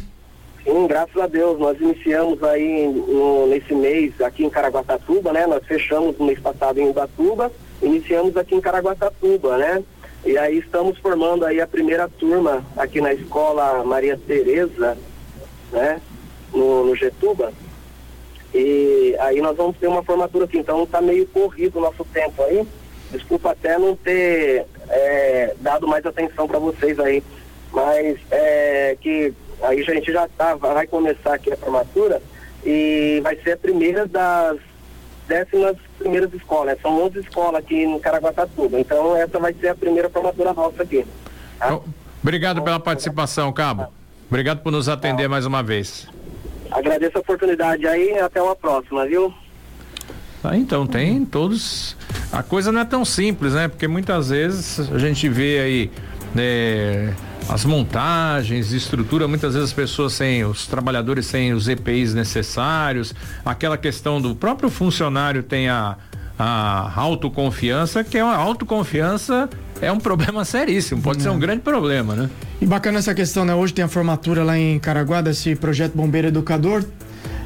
Sim, 0.63 0.87
graças 0.87 1.15
a 1.15 1.27
Deus. 1.27 1.59
Nós 1.59 1.79
iniciamos 1.79 2.41
aí 2.43 2.87
no, 2.87 3.45
nesse 3.45 3.75
mês 3.75 4.19
aqui 4.19 4.43
em 4.43 4.49
Caraguatatuba, 4.49 5.31
né? 5.31 5.45
Nós 5.45 5.63
fechamos 5.67 6.17
no 6.17 6.25
mês 6.25 6.39
passado 6.39 6.79
em 6.79 6.89
Ubatuba, 6.89 7.51
iniciamos 7.83 8.35
aqui 8.35 8.55
em 8.55 8.61
Caraguatatuba, 8.61 9.57
né? 9.59 9.83
E 10.25 10.35
aí 10.39 10.57
estamos 10.57 10.97
formando 10.97 11.45
aí 11.45 11.61
a 11.61 11.67
primeira 11.67 12.09
turma 12.09 12.65
aqui 12.75 12.99
na 12.99 13.13
escola 13.13 13.83
Maria 13.83 14.19
Tereza, 14.25 14.97
né? 15.71 16.01
No, 16.51 16.83
no 16.83 16.95
Getuba. 16.95 17.53
E 18.53 19.15
aí 19.19 19.41
nós 19.41 19.55
vamos 19.55 19.77
ter 19.77 19.87
uma 19.87 20.03
formatura 20.03 20.45
aqui, 20.45 20.57
então 20.57 20.83
está 20.83 21.01
meio 21.01 21.27
corrido 21.27 21.77
o 21.77 21.81
nosso 21.81 22.03
tempo 22.05 22.41
aí. 22.43 22.67
Desculpa 23.11 23.51
até 23.51 23.77
não 23.77 23.95
ter 23.95 24.65
é, 24.89 25.55
dado 25.59 25.87
mais 25.87 26.05
atenção 26.05 26.47
para 26.47 26.59
vocês 26.59 26.99
aí. 26.99 27.23
Mas 27.71 28.17
é, 28.31 28.97
que 28.99 29.33
Aí 29.61 29.81
a 29.81 29.93
gente 29.93 30.11
já 30.11 30.27
tá, 30.37 30.55
vai 30.55 30.87
começar 30.87 31.33
aqui 31.33 31.51
a 31.51 31.57
formatura 31.57 32.21
e 32.65 33.19
vai 33.21 33.35
ser 33.37 33.53
a 33.53 33.57
primeira 33.57 34.07
das 34.07 34.57
décimas 35.27 35.75
primeiras 35.97 36.33
escolas. 36.33 36.79
São 36.81 37.03
11 37.05 37.19
escolas 37.19 37.55
aqui 37.55 37.83
em 37.83 37.99
Caraguatatuba. 37.99 38.79
Então 38.79 39.15
essa 39.15 39.37
vai 39.37 39.53
ser 39.53 39.69
a 39.69 39.75
primeira 39.75 40.09
formatura 40.09 40.53
nossa 40.53 40.83
aqui. 40.83 41.05
Tá? 41.57 41.79
Obrigado 42.21 42.61
pela 42.61 42.79
participação, 42.79 43.51
Cabo. 43.51 43.87
Obrigado 44.27 44.61
por 44.61 44.71
nos 44.71 44.87
atender 44.87 45.27
mais 45.27 45.45
uma 45.45 45.61
vez. 45.61 46.07
Agradeço 46.71 47.17
a 47.17 47.21
oportunidade 47.21 47.87
aí 47.87 48.11
e 48.11 48.19
até 48.19 48.41
uma 48.41 48.55
próxima, 48.55 49.05
viu? 49.05 49.33
Ah, 50.43 50.55
então 50.55 50.87
tem 50.87 51.25
todos. 51.25 51.97
A 52.31 52.41
coisa 52.41 52.71
não 52.71 52.81
é 52.81 52.85
tão 52.85 53.03
simples, 53.03 53.53
né? 53.53 53.67
Porque 53.67 53.87
muitas 53.87 54.29
vezes 54.29 54.79
a 54.91 54.97
gente 54.97 55.27
vê 55.27 55.59
aí 55.59 55.91
né, 56.33 57.13
as 57.49 57.65
montagens, 57.65 58.71
estrutura, 58.71 59.27
muitas 59.27 59.53
vezes 59.53 59.69
as 59.69 59.73
pessoas 59.73 60.13
sem, 60.13 60.45
os 60.45 60.67
trabalhadores 60.67 61.25
sem 61.25 61.51
os 61.53 61.67
EPIs 61.67 62.13
necessários, 62.13 63.13
aquela 63.43 63.77
questão 63.77 64.21
do 64.21 64.35
próprio 64.35 64.69
funcionário 64.69 65.43
tem 65.43 65.67
a, 65.67 65.97
a 66.37 66.93
autoconfiança, 66.95 68.03
que 68.03 68.17
é 68.17 68.23
uma 68.23 68.35
autoconfiança 68.35 69.49
é 69.81 69.91
um 69.91 69.97
problema 69.97 70.43
seríssimo, 70.45 71.01
pode 71.01 71.19
é. 71.19 71.23
ser 71.23 71.29
um 71.29 71.39
grande 71.39 71.61
problema, 71.61 72.15
né? 72.15 72.29
E 72.61 72.65
bacana 72.65 72.99
essa 72.99 73.13
questão, 73.13 73.45
né? 73.45 73.53
Hoje 73.55 73.73
tem 73.73 73.85
a 73.85 73.87
formatura 73.87 74.43
lá 74.43 74.57
em 74.57 74.77
Caraguá 74.79 75.21
desse 75.21 75.55
projeto 75.55 75.93
Bombeiro 75.95 76.27
Educador 76.27 76.83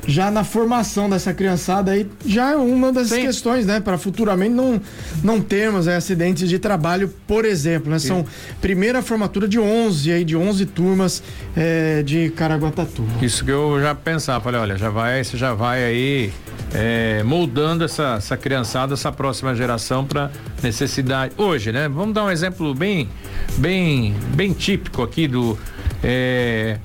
já 0.08 0.30
na 0.30 0.44
formação 0.44 1.10
dessa 1.10 1.34
criançada 1.34 1.92
aí 1.92 2.08
já 2.26 2.52
é 2.52 2.56
uma 2.56 2.92
das 2.92 3.10
Sim. 3.10 3.22
questões, 3.22 3.66
né, 3.66 3.80
para 3.80 3.98
futuramente 3.98 4.54
não 4.54 4.82
não 5.24 5.40
termos 5.40 5.88
é, 5.88 5.96
acidentes 5.96 6.50
de 6.50 6.60
trabalho, 6.60 7.14
por 7.28 7.46
exemplo, 7.46 7.90
né? 7.90 8.00
São 8.00 8.26
primeira 8.62 9.02
formatura 9.02 9.48
de 9.48 9.60
11 9.60 10.12
aí 10.12 10.26
de 10.26 10.36
11 10.36 10.66
turmas 10.68 11.24
é, 11.56 12.04
de 12.04 12.30
Caraguatatuba. 12.32 13.10
Isso 13.22 13.46
que 13.46 13.52
eu 13.52 13.80
já 13.82 13.96
pensava, 13.96 14.44
falei, 14.44 14.60
olha, 14.60 14.78
já 14.78 14.90
vai, 14.90 15.24
você 15.24 15.38
já 15.38 15.54
vai 15.54 15.84
aí 15.84 16.34
é, 16.74 17.22
moldando 17.24 17.84
essa, 17.84 18.16
essa 18.18 18.36
criançada, 18.36 18.94
essa 18.94 19.12
próxima 19.12 19.54
geração 19.54 20.04
para 20.04 20.32
necessidade 20.62 21.34
hoje, 21.38 21.72
né? 21.72 21.88
Vamos 21.88 22.16
dar 22.16 22.26
um 22.26 22.32
exemplo 22.32 22.74
bem 22.74 23.10
bem 23.58 24.16
bem 24.34 24.52
típico 24.54 25.04
aqui 25.04 25.28
do 25.28 25.58
é, 26.04 26.80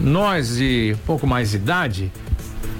nós 0.00 0.56
de 0.56 0.96
pouco 1.04 1.26
mais 1.26 1.52
idade 1.52 2.12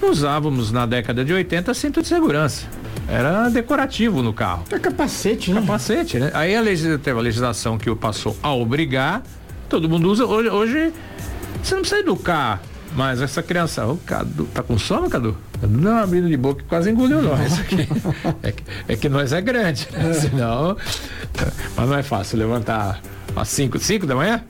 usávamos 0.00 0.70
na 0.70 0.86
década 0.86 1.24
de 1.24 1.32
80 1.32 1.74
cinto 1.74 2.02
de 2.02 2.08
segurança. 2.08 2.66
Era 3.08 3.48
decorativo 3.48 4.22
no 4.22 4.32
carro. 4.32 4.64
É 4.70 4.78
capacete, 4.78 5.52
né? 5.52 5.60
Capacete, 5.60 6.18
né? 6.18 6.30
Aí 6.34 6.56
a 6.56 6.60
legislação, 6.60 6.98
teve 6.98 7.18
a 7.18 7.22
legislação 7.22 7.78
que 7.78 7.92
passou 7.94 8.36
a 8.42 8.52
obrigar, 8.52 9.22
todo 9.68 9.88
mundo 9.88 10.10
usa. 10.10 10.24
Hoje, 10.24 10.48
hoje 10.48 10.92
você 11.62 11.74
não 11.74 11.82
precisa 11.82 12.00
educar 12.00 12.60
mas 12.96 13.20
essa 13.20 13.42
criança, 13.42 13.86
o 13.86 13.98
Cadu, 13.98 14.44
tá 14.46 14.62
com 14.62 14.78
sono, 14.78 15.10
Cadu? 15.10 15.36
Cadu 15.66 15.78
deu 15.78 15.90
uma 15.90 16.02
abrida 16.02 16.28
de 16.28 16.36
boca 16.36 16.62
que 16.62 16.68
quase 16.68 16.90
engoliu 16.90 17.22
nós 17.22 17.58
aqui. 17.58 17.88
é, 18.42 18.52
que, 18.52 18.62
é 18.88 18.96
que 18.96 19.08
nós 19.08 19.32
é 19.32 19.40
grande, 19.40 19.88
né? 19.92 20.12
Senão. 20.14 20.76
Mas 21.76 21.88
não 21.88 21.96
é 21.96 22.02
fácil 22.02 22.38
levantar 22.38 23.00
às 23.34 23.48
5, 23.48 23.78
5 23.78 24.06
da 24.06 24.14
manhã? 24.14 24.42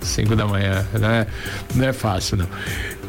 5 0.00 0.34
da 0.36 0.46
manhã, 0.46 0.86
né? 0.98 1.26
Não 1.74 1.86
é 1.86 1.92
fácil, 1.92 2.38
não. 2.38 2.46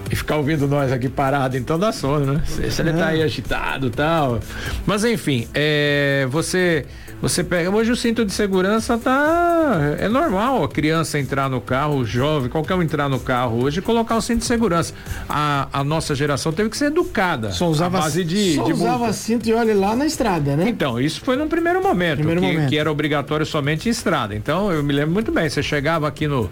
E 0.10 0.16
ficar 0.16 0.36
ouvindo 0.38 0.68
nós 0.68 0.92
aqui 0.92 1.08
parado, 1.08 1.56
então 1.56 1.80
dá 1.80 1.92
sono, 1.92 2.34
né? 2.34 2.42
Se, 2.46 2.70
se 2.70 2.82
ele 2.82 2.92
tá 2.94 3.08
aí 3.08 3.22
agitado 3.22 3.90
tal. 3.90 4.40
Mas 4.86 5.06
enfim, 5.06 5.48
é, 5.54 6.28
você 6.30 6.86
você 7.22 7.44
pega. 7.44 7.70
Hoje 7.70 7.92
o 7.92 7.96
cinto 7.96 8.26
de 8.26 8.34
segurança 8.34 8.98
tá. 8.98 9.96
É 10.00 10.10
normal 10.10 10.64
a 10.64 10.70
criança 10.70 11.20
entrar 11.20 11.50
no 11.50 11.62
carro, 11.62 11.98
o 11.98 12.06
jovem, 12.06 12.50
qualquer 12.50 12.74
um 12.74 12.82
entrar 12.82 13.08
no 13.08 13.20
carro 13.20 13.64
hoje 13.64 13.80
e 13.80 13.82
colocar 13.82 14.18
o 14.18 14.22
cinto 14.22 14.40
de 14.40 14.46
segurança. 14.46 14.94
A, 15.30 15.68
a 15.72 15.84
nossa 15.84 16.16
geração 16.16 16.52
teve 16.52 16.70
que 16.70 16.78
ser 16.78 16.86
educada. 16.86 17.52
Só 17.52 17.70
usava, 17.70 18.00
base 18.00 18.24
de, 18.24 18.56
só 18.56 18.64
de 18.64 18.74
usava 18.74 19.14
cinto 19.14 19.48
e 19.48 19.54
olhe 19.54 19.74
lá 19.74 19.96
na 19.96 20.06
estrada, 20.06 20.56
né? 20.56 20.68
Então, 20.68 21.00
isso 21.00 21.22
foi 21.22 21.36
no 21.36 21.48
primeiro 21.48 21.82
momento, 21.82 22.18
primeiro 22.18 22.42
que, 22.42 22.48
momento. 22.48 22.70
que 22.70 22.78
era 22.78 22.92
obrigatório 22.92 23.46
somente 23.46 23.88
em 23.88 23.92
estrada. 23.92 24.36
Então, 24.36 24.72
eu 24.72 24.84
me 24.84 24.92
lembro 24.92 25.14
muito 25.14 25.32
bem. 25.32 25.48
Você 25.48 25.62
chegava 25.62 26.08
aqui 26.08 26.28
no, 26.28 26.50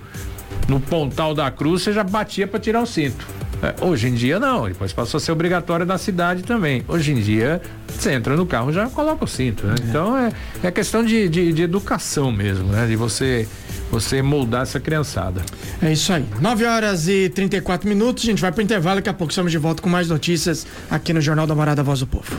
no 0.68 0.80
pontal 0.80 1.34
da 1.34 1.50
cruz, 1.50 1.82
você 1.82 1.94
já 1.94 2.04
batia 2.04 2.48
para 2.48 2.60
tirar 2.60 2.82
o 2.82 2.86
cinto. 2.86 3.26
É, 3.62 3.76
hoje 3.84 4.08
em 4.08 4.14
dia 4.14 4.40
não, 4.40 4.68
depois 4.68 4.94
passou 4.94 5.18
a 5.18 5.22
ser 5.22 5.32
obrigatório 5.32 5.86
na 5.86 5.98
cidade 5.98 6.44
também. 6.44 6.84
Hoje 6.88 7.12
em 7.12 7.20
dia, 7.22 7.62
você 7.88 8.14
entra 8.14 8.36
no 8.36 8.46
carro 8.46 8.72
já 8.72 8.90
coloca 8.90 9.26
o 9.26 9.28
cinto, 9.28 9.68
né? 9.68 9.76
é. 9.80 9.84
Então 9.88 10.18
é, 10.18 10.32
é 10.64 10.72
questão 10.72 11.04
de, 11.04 11.28
de, 11.28 11.52
de, 11.52 11.62
educação 11.62 12.32
mesmo, 12.32 12.72
né? 12.72 12.88
De 12.88 12.96
você 12.96 13.48
você 13.92 14.22
moldar 14.22 14.62
essa 14.62 14.80
criançada. 14.80 15.42
É 15.82 15.92
isso 15.92 16.14
aí. 16.14 16.24
9 16.40 16.64
horas 16.66 17.08
e 17.08 17.28
34 17.30 17.90
minutos, 17.90 18.24
a 18.24 18.28
gente 18.28 18.42
vai 18.42 18.52
pro 18.52 18.62
intervalo, 18.62 18.98
daqui 18.98 19.10
a 19.10 19.14
pouco 19.14 19.32
estamos 19.32 19.52
de 19.52 19.58
volta 19.58 19.82
com 19.82 19.90
mais 19.90 20.08
notícias 20.08 20.66
aqui 20.92 21.12
no 21.12 21.20
Jornal 21.20 21.48
da 21.48 21.56
Morada 21.56 21.82
Voz 21.82 22.00
do 22.00 22.08
Povo. 22.08 22.38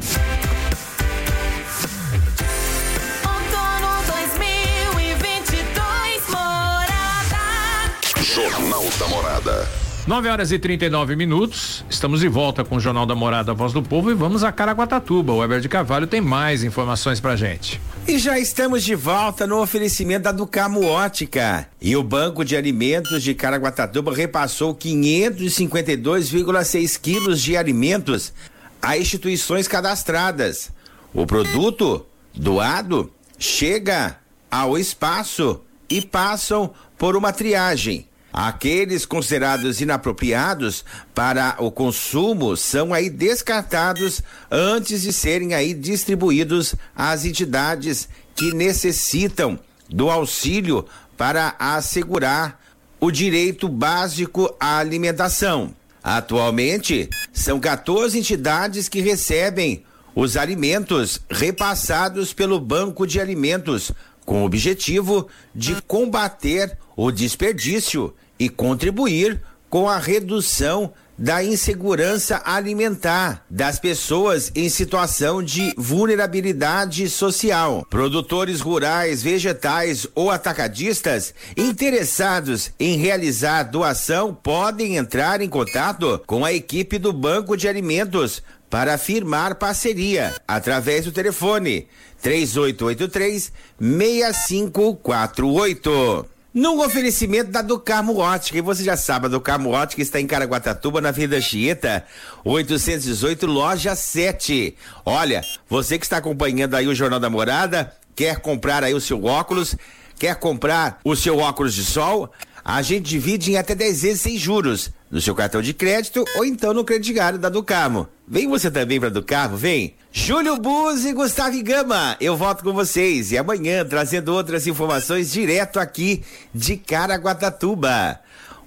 9 10.06 10.28
horas 10.28 10.50
e 10.50 10.58
39 10.58 11.14
minutos. 11.14 11.84
Estamos 11.88 12.20
de 12.20 12.28
volta 12.28 12.64
com 12.64 12.76
o 12.76 12.80
Jornal 12.80 13.04
da 13.04 13.14
Morada 13.14 13.52
Voz 13.52 13.74
do 13.74 13.82
Povo 13.82 14.10
e 14.10 14.14
vamos 14.14 14.42
a 14.42 14.50
Caraguatatuba. 14.50 15.32
O 15.32 15.38
Weber 15.38 15.60
de 15.60 15.68
Carvalho 15.68 16.06
tem 16.06 16.22
mais 16.22 16.64
informações 16.64 17.20
pra 17.20 17.36
gente. 17.36 17.78
E 18.08 18.18
já 18.18 18.38
estamos 18.38 18.82
de 18.82 18.94
volta 18.94 19.46
no 19.46 19.60
oferecimento 19.60 20.22
da 20.22 20.32
Ducamo 20.32 20.86
Ótica. 20.86 21.68
E 21.80 21.94
o 21.94 22.02
Banco 22.02 22.44
de 22.44 22.56
Alimentos 22.56 23.22
de 23.22 23.34
Caraguatatuba 23.34 24.14
repassou 24.14 24.74
552,6 24.74 26.98
quilos 26.98 27.42
de 27.42 27.54
alimentos 27.56 28.32
a 28.80 28.96
instituições 28.96 29.68
cadastradas. 29.68 30.70
O 31.12 31.26
produto 31.26 32.06
doado 32.34 33.12
chega 33.38 34.16
ao 34.50 34.78
espaço 34.78 35.60
e 35.90 36.00
passam 36.00 36.70
por 36.96 37.16
uma 37.16 37.32
triagem 37.32 38.06
Aqueles 38.32 39.04
considerados 39.04 39.80
inapropriados 39.80 40.84
para 41.14 41.56
o 41.58 41.70
consumo 41.70 42.56
são 42.56 42.94
aí 42.94 43.10
descartados 43.10 44.22
antes 44.50 45.02
de 45.02 45.12
serem 45.12 45.52
aí 45.52 45.74
distribuídos 45.74 46.74
às 46.94 47.24
entidades 47.24 48.08
que 48.36 48.54
necessitam 48.54 49.58
do 49.88 50.08
auxílio 50.08 50.86
para 51.16 51.54
assegurar 51.58 52.60
o 53.00 53.10
direito 53.10 53.68
básico 53.68 54.54
à 54.60 54.78
alimentação. 54.78 55.74
Atualmente, 56.02 57.10
são 57.32 57.58
14 57.58 58.18
entidades 58.18 58.88
que 58.88 59.00
recebem 59.00 59.84
os 60.14 60.36
alimentos 60.36 61.20
repassados 61.30 62.32
pelo 62.32 62.58
Banco 62.58 63.06
de 63.06 63.20
Alimentos, 63.20 63.92
com 64.24 64.42
o 64.42 64.44
objetivo 64.44 65.28
de 65.54 65.80
combater 65.82 66.76
o 66.96 67.10
desperdício 67.10 68.14
e 68.38 68.48
contribuir 68.48 69.40
com 69.68 69.88
a 69.88 69.98
redução 69.98 70.92
da 71.20 71.44
insegurança 71.44 72.40
alimentar 72.46 73.44
das 73.50 73.78
pessoas 73.78 74.50
em 74.54 74.70
situação 74.70 75.42
de 75.42 75.74
vulnerabilidade 75.76 77.10
social. 77.10 77.86
Produtores 77.90 78.62
rurais, 78.62 79.22
vegetais 79.22 80.06
ou 80.14 80.30
atacadistas 80.30 81.34
interessados 81.54 82.70
em 82.80 82.96
realizar 82.96 83.64
doação 83.64 84.34
podem 84.34 84.96
entrar 84.96 85.42
em 85.42 85.48
contato 85.48 86.22
com 86.26 86.42
a 86.42 86.54
equipe 86.54 86.98
do 86.98 87.12
Banco 87.12 87.54
de 87.54 87.68
Alimentos 87.68 88.42
para 88.70 88.96
firmar 88.96 89.56
parceria 89.56 90.34
através 90.48 91.04
do 91.04 91.12
telefone 91.12 91.86
3883 92.22 93.52
6548. 93.80 96.26
Num 96.52 96.80
oferecimento 96.80 97.52
da 97.52 97.62
Ducarmo 97.62 98.18
Ótica, 98.18 98.58
e 98.58 98.60
você 98.60 98.82
já 98.82 98.96
sabe, 98.96 99.26
a 99.26 99.28
Ducarmo 99.28 99.70
Ótica 99.70 100.02
está 100.02 100.20
em 100.20 100.26
Caraguatatuba, 100.26 101.00
na 101.00 101.10
Avenida 101.10 101.40
Chieta, 101.40 102.04
818, 102.44 103.46
loja 103.46 103.94
7. 103.94 104.74
Olha, 105.06 105.44
você 105.68 105.96
que 105.96 106.04
está 106.04 106.16
acompanhando 106.16 106.74
aí 106.74 106.88
o 106.88 106.94
Jornal 106.94 107.20
da 107.20 107.30
Morada, 107.30 107.94
quer 108.16 108.40
comprar 108.40 108.82
aí 108.82 108.92
o 108.92 109.00
seu 109.00 109.24
óculos, 109.24 109.76
quer 110.18 110.34
comprar 110.40 110.98
o 111.04 111.14
seu 111.14 111.38
óculos 111.38 111.72
de 111.72 111.84
sol, 111.84 112.32
a 112.64 112.82
gente 112.82 113.08
divide 113.08 113.52
em 113.52 113.56
até 113.56 113.76
10 113.76 114.02
vezes 114.02 114.20
sem 114.20 114.36
juros, 114.36 114.90
no 115.10 115.20
seu 115.20 115.34
cartão 115.34 115.60
de 115.60 115.74
crédito 115.74 116.24
ou 116.36 116.44
então 116.44 116.72
no 116.72 116.84
crediário 116.84 117.38
da 117.38 117.48
Ducarmo. 117.48 118.08
Vem 118.26 118.46
você 118.48 118.70
também 118.70 119.00
para 119.00 119.08
Ducarmo, 119.08 119.56
vem! 119.56 119.94
Júlio 120.12 120.56
Buz 120.56 121.04
e 121.04 121.12
Gustavo 121.12 121.62
Gama, 121.62 122.16
eu 122.20 122.36
volto 122.36 122.64
com 122.64 122.72
vocês 122.72 123.30
e 123.30 123.38
amanhã 123.38 123.84
trazendo 123.84 124.34
outras 124.34 124.66
informações 124.66 125.30
direto 125.30 125.78
aqui 125.78 126.24
de 126.54 126.76
Caraguatatuba. 126.76 128.18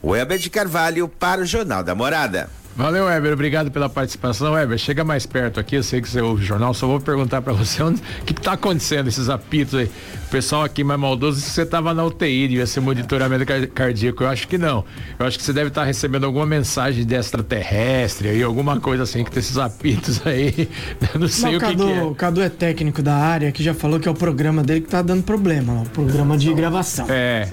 Weber 0.04 0.38
de 0.38 0.50
Carvalho 0.50 1.08
para 1.08 1.42
o 1.42 1.46
Jornal 1.46 1.84
da 1.84 1.96
Morada. 1.96 2.50
Valeu, 2.76 3.06
Weber. 3.06 3.34
Obrigado 3.34 3.70
pela 3.70 3.88
participação. 3.88 4.54
Weber, 4.54 4.78
chega 4.80 5.04
mais 5.04 5.28
perto 5.28 5.60
aqui. 5.60 5.76
Eu 5.76 5.84
sei 5.84 6.02
que 6.02 6.10
você 6.10 6.20
ouve 6.22 6.42
o 6.42 6.46
jornal. 6.46 6.74
Só 6.74 6.88
vou 6.88 7.00
perguntar 7.00 7.42
para 7.42 7.54
você 7.54 7.84
o 7.84 7.94
que, 8.26 8.34
está 8.34 8.54
acontecendo, 8.54 9.08
esses 9.08 9.30
apitos 9.30 9.76
aí. 9.76 9.86
O 10.28 10.30
pessoal 10.32 10.64
aqui 10.64 10.84
mais 10.84 11.00
maldoso, 11.00 11.40
se 11.40 11.52
você 11.52 11.62
estava 11.62 11.94
na 11.94 12.04
UTI, 12.04 12.48
devia 12.48 12.66
ser 12.66 12.80
monitoramento 12.80 13.46
cardíaco. 13.72 14.24
Eu 14.24 14.28
acho 14.28 14.48
que 14.48 14.58
não. 14.58 14.84
Eu 15.20 15.26
acho 15.26 15.38
que 15.38 15.44
você 15.44 15.54
deve 15.54 15.68
estar 15.68 15.82
tá 15.82 15.88
recebendo 15.88 16.26
alguma 16.26 16.48
mensagem 16.48 17.06
de 17.06 17.14
extraterrestre 17.14 18.30
aí, 18.30 18.42
alguma 18.42 18.80
coisa 18.80 19.04
assim, 19.04 19.24
que 19.24 19.30
tem 19.30 19.40
esses 19.40 19.58
apitos 19.58 20.22
aí. 20.26 20.68
não 21.20 21.28
sei 21.28 21.52
não, 21.52 21.58
o, 21.58 21.62
Cadu, 21.62 21.86
que, 21.86 21.94
que, 21.94 22.00
é. 22.00 22.04
O 22.04 22.16
Cadu 22.16 22.42
é 22.42 22.50
técnico 22.50 23.04
da 23.04 23.16
área, 23.16 23.52
que 23.52 23.62
já 23.62 23.76
falou 23.76 24.00
que 24.00 24.08
é 24.08 24.12
o 24.12 24.16
programa 24.16 24.64
dele 24.64 24.82
que 24.82 24.88
está 24.88 25.04
dando 25.04 25.22
problema. 25.22 25.84
O 25.84 25.90
programa 25.90 26.36
de 26.36 26.52
gravação. 26.52 27.06
É. 27.08 27.48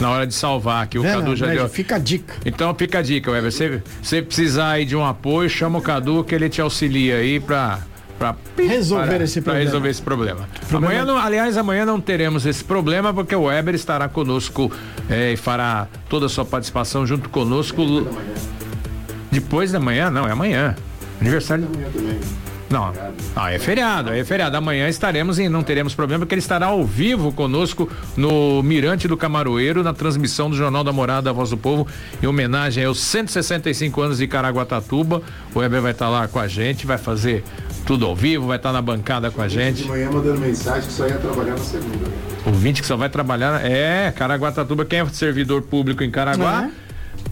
Na 0.00 0.10
hora 0.10 0.26
de 0.26 0.34
salvar 0.34 0.84
aqui. 0.84 0.98
O 0.98 1.04
é, 1.04 1.12
Cadu 1.12 1.28
não, 1.28 1.36
já 1.36 1.46
deu. 1.46 1.68
Fica 1.68 1.96
a 1.96 1.98
dica. 1.98 2.34
Então 2.44 2.74
fica 2.74 2.98
a 2.98 3.02
dica, 3.02 3.30
Weber. 3.30 3.52
Você, 3.52 3.82
você 4.02 4.22
precisa 4.22 4.22
precisar 4.22 4.70
aí 4.70 4.84
de 4.86 4.96
um 4.96 5.04
apoio, 5.04 5.48
chama 5.50 5.78
o 5.78 5.82
Cadu 5.82 6.24
que 6.24 6.34
ele 6.34 6.48
te 6.48 6.60
auxilia 6.60 7.16
aí 7.16 7.38
pra 7.38 7.80
para 8.18 8.36
resolver 8.58 9.06
para, 9.06 9.24
esse 9.24 9.40
pra 9.40 9.44
problema. 9.52 9.64
resolver 9.64 9.88
esse 9.88 10.02
problema. 10.02 10.48
Problema- 10.68 10.86
Amanhã, 10.94 11.04
não- 11.06 11.16
aliás, 11.18 11.56
amanhã 11.56 11.86
não 11.86 11.98
teremos 11.98 12.44
esse 12.44 12.62
problema 12.62 13.14
porque 13.14 13.34
o 13.34 13.44
Weber 13.44 13.74
estará 13.74 14.08
conosco 14.10 14.70
eh, 15.08 15.32
e 15.32 15.36
fará 15.38 15.86
toda 16.06 16.26
a 16.26 16.28
sua 16.28 16.44
participação 16.44 17.06
junto 17.06 17.30
conosco. 17.30 17.82
Depois 19.32 19.72
da 19.72 19.80
manhã, 19.80 20.10
não, 20.10 20.28
é 20.28 20.32
amanhã. 20.32 20.76
Aniversário. 21.18 21.66
Não, 22.70 22.92
ah, 23.34 23.52
é 23.52 23.58
feriado, 23.58 24.12
é 24.12 24.24
feriado. 24.24 24.56
Amanhã 24.56 24.88
estaremos 24.88 25.40
e 25.40 25.48
não 25.48 25.60
teremos 25.60 25.92
problema, 25.92 26.20
porque 26.20 26.36
ele 26.36 26.40
estará 26.40 26.66
ao 26.66 26.84
vivo 26.84 27.32
conosco 27.32 27.90
no 28.16 28.62
Mirante 28.62 29.08
do 29.08 29.16
Camaroeiro, 29.16 29.82
na 29.82 29.92
transmissão 29.92 30.48
do 30.48 30.54
Jornal 30.54 30.84
da 30.84 30.92
Morada, 30.92 31.30
a 31.30 31.32
Voz 31.32 31.50
do 31.50 31.56
Povo, 31.56 31.88
em 32.22 32.28
homenagem 32.28 32.84
aos 32.84 33.00
165 33.00 34.00
anos 34.00 34.18
de 34.18 34.28
Caraguatatuba. 34.28 35.20
O 35.52 35.58
Weber 35.58 35.82
vai 35.82 35.90
estar 35.90 36.08
lá 36.08 36.28
com 36.28 36.38
a 36.38 36.46
gente, 36.46 36.86
vai 36.86 36.96
fazer 36.96 37.42
tudo 37.84 38.06
ao 38.06 38.14
vivo, 38.14 38.46
vai 38.46 38.56
estar 38.56 38.72
na 38.72 38.80
bancada 38.80 39.32
com 39.32 39.42
a 39.42 39.48
gente. 39.48 39.82
De 39.82 39.88
manhã 39.88 40.08
mandando 40.08 40.38
mensagem 40.38 40.86
que 40.86 40.92
só 40.92 41.08
ia 41.08 41.16
trabalhar 41.16 41.52
na 41.52 41.58
segunda. 41.58 42.06
O 42.46 42.52
20 42.52 42.82
que 42.82 42.86
só 42.86 42.96
vai 42.96 43.08
trabalhar. 43.08 43.64
É, 43.64 44.12
Caraguatatuba, 44.12 44.84
quem 44.84 45.00
é 45.00 45.06
servidor 45.06 45.62
público 45.62 46.04
em 46.04 46.10
Caraguá, 46.10 46.70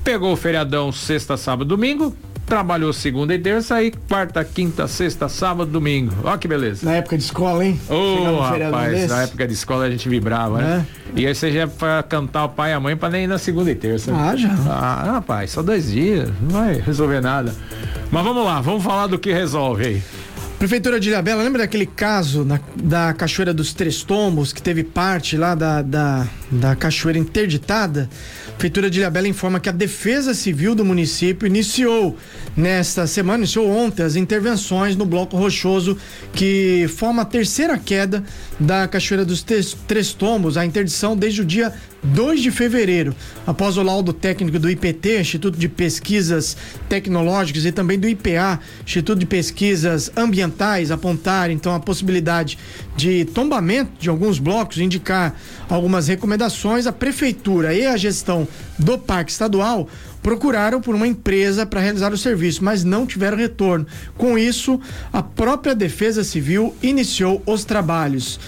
pegou 0.02 0.32
o 0.32 0.36
feriadão 0.36 0.90
sexta, 0.90 1.36
sábado, 1.36 1.68
domingo, 1.68 2.16
trabalhou 2.48 2.92
segunda 2.92 3.34
e 3.34 3.38
terça, 3.38 3.74
aí 3.74 3.92
quarta, 4.08 4.42
quinta, 4.42 4.88
sexta, 4.88 5.28
sábado, 5.28 5.70
domingo. 5.70 6.14
Ó 6.24 6.36
que 6.36 6.48
beleza. 6.48 6.84
Na 6.84 6.96
época 6.96 7.18
de 7.18 7.24
escola, 7.24 7.64
hein? 7.64 7.78
Ô, 7.88 8.42
feriadão 8.50 8.78
rapaz, 8.80 9.08
na 9.08 9.22
época 9.22 9.46
de 9.46 9.52
escola 9.52 9.84
a 9.84 9.90
gente 9.90 10.08
vibrava, 10.08 10.58
né? 10.58 10.86
E 11.14 11.26
aí 11.26 11.34
você 11.34 11.52
já 11.52 11.66
pra 11.66 12.02
cantar 12.02 12.44
o 12.44 12.48
pai 12.48 12.70
e 12.70 12.74
a 12.74 12.80
mãe 12.80 12.96
pra 12.96 13.10
nem 13.10 13.24
ir 13.24 13.26
na 13.26 13.38
segunda 13.38 13.70
e 13.70 13.74
terça. 13.74 14.12
Ah, 14.14 14.34
já. 14.34 14.50
Ah, 14.66 15.12
rapaz, 15.12 15.50
só 15.50 15.62
dois 15.62 15.90
dias, 15.90 16.30
não 16.40 16.50
vai 16.50 16.80
resolver 16.80 17.20
nada. 17.20 17.54
Mas 18.10 18.24
vamos 18.24 18.44
lá, 18.44 18.60
vamos 18.60 18.82
falar 18.82 19.06
do 19.06 19.18
que 19.18 19.32
resolve 19.32 19.86
aí. 19.86 20.02
Prefeitura 20.58 20.98
de 20.98 21.08
Ilhabela, 21.08 21.40
lembra 21.44 21.62
daquele 21.62 21.86
caso 21.86 22.44
na- 22.44 22.58
da 22.74 23.12
Cachoeira 23.14 23.54
dos 23.54 23.72
Três 23.72 24.02
Tombos, 24.02 24.52
que 24.52 24.60
teve 24.60 24.82
parte 24.82 25.36
lá 25.36 25.54
da, 25.54 25.82
da, 25.82 26.26
da 26.50 26.74
cachoeira 26.74 27.16
interditada? 27.16 28.10
Prefeitura 28.56 28.90
de 28.90 28.98
Ilhabela 28.98 29.28
informa 29.28 29.60
que 29.60 29.68
a 29.68 29.72
Defesa 29.72 30.34
Civil 30.34 30.74
do 30.74 30.84
município 30.84 31.46
iniciou 31.46 32.16
nesta 32.56 33.06
semana, 33.06 33.44
iniciou 33.44 33.70
ontem, 33.70 34.02
as 34.02 34.16
intervenções 34.16 34.96
no 34.96 35.06
bloco 35.06 35.36
rochoso 35.36 35.96
que 36.32 36.86
forma 36.88 37.22
a 37.22 37.24
terceira 37.24 37.78
queda 37.78 38.24
da 38.58 38.88
Cachoeira 38.88 39.24
dos 39.24 39.44
Três, 39.44 39.76
Três 39.86 40.12
Tombos, 40.12 40.56
a 40.56 40.66
interdição 40.66 41.16
desde 41.16 41.40
o 41.42 41.44
dia 41.44 41.72
2 42.02 42.40
de 42.40 42.50
fevereiro, 42.50 43.14
após 43.46 43.76
o 43.76 43.82
laudo 43.82 44.12
técnico 44.12 44.58
do 44.58 44.70
IPT, 44.70 45.20
Instituto 45.20 45.58
de 45.58 45.68
Pesquisas 45.68 46.56
Tecnológicas, 46.88 47.64
e 47.64 47.72
também 47.72 47.98
do 47.98 48.08
IPA, 48.08 48.60
Instituto 48.84 49.18
de 49.18 49.26
Pesquisas 49.26 50.10
Ambientais, 50.16 50.90
apontar 50.90 51.50
então 51.50 51.74
a 51.74 51.80
possibilidade 51.80 52.58
de 52.96 53.24
tombamento 53.26 53.92
de 53.98 54.08
alguns 54.08 54.38
blocos, 54.38 54.78
indicar 54.78 55.34
algumas 55.68 56.08
recomendações, 56.08 56.86
a 56.86 56.92
prefeitura 56.92 57.74
e 57.74 57.86
a 57.86 57.96
gestão 57.96 58.46
do 58.78 58.96
Parque 58.96 59.32
Estadual 59.32 59.88
procuraram 60.22 60.80
por 60.80 60.94
uma 60.94 61.06
empresa 61.06 61.64
para 61.64 61.80
realizar 61.80 62.12
o 62.12 62.18
serviço, 62.18 62.62
mas 62.62 62.84
não 62.84 63.06
tiveram 63.06 63.36
retorno. 63.36 63.86
Com 64.16 64.36
isso, 64.36 64.80
a 65.12 65.22
própria 65.22 65.74
Defesa 65.74 66.22
Civil 66.22 66.74
iniciou 66.82 67.42
os 67.46 67.64
trabalhos. 67.64 68.38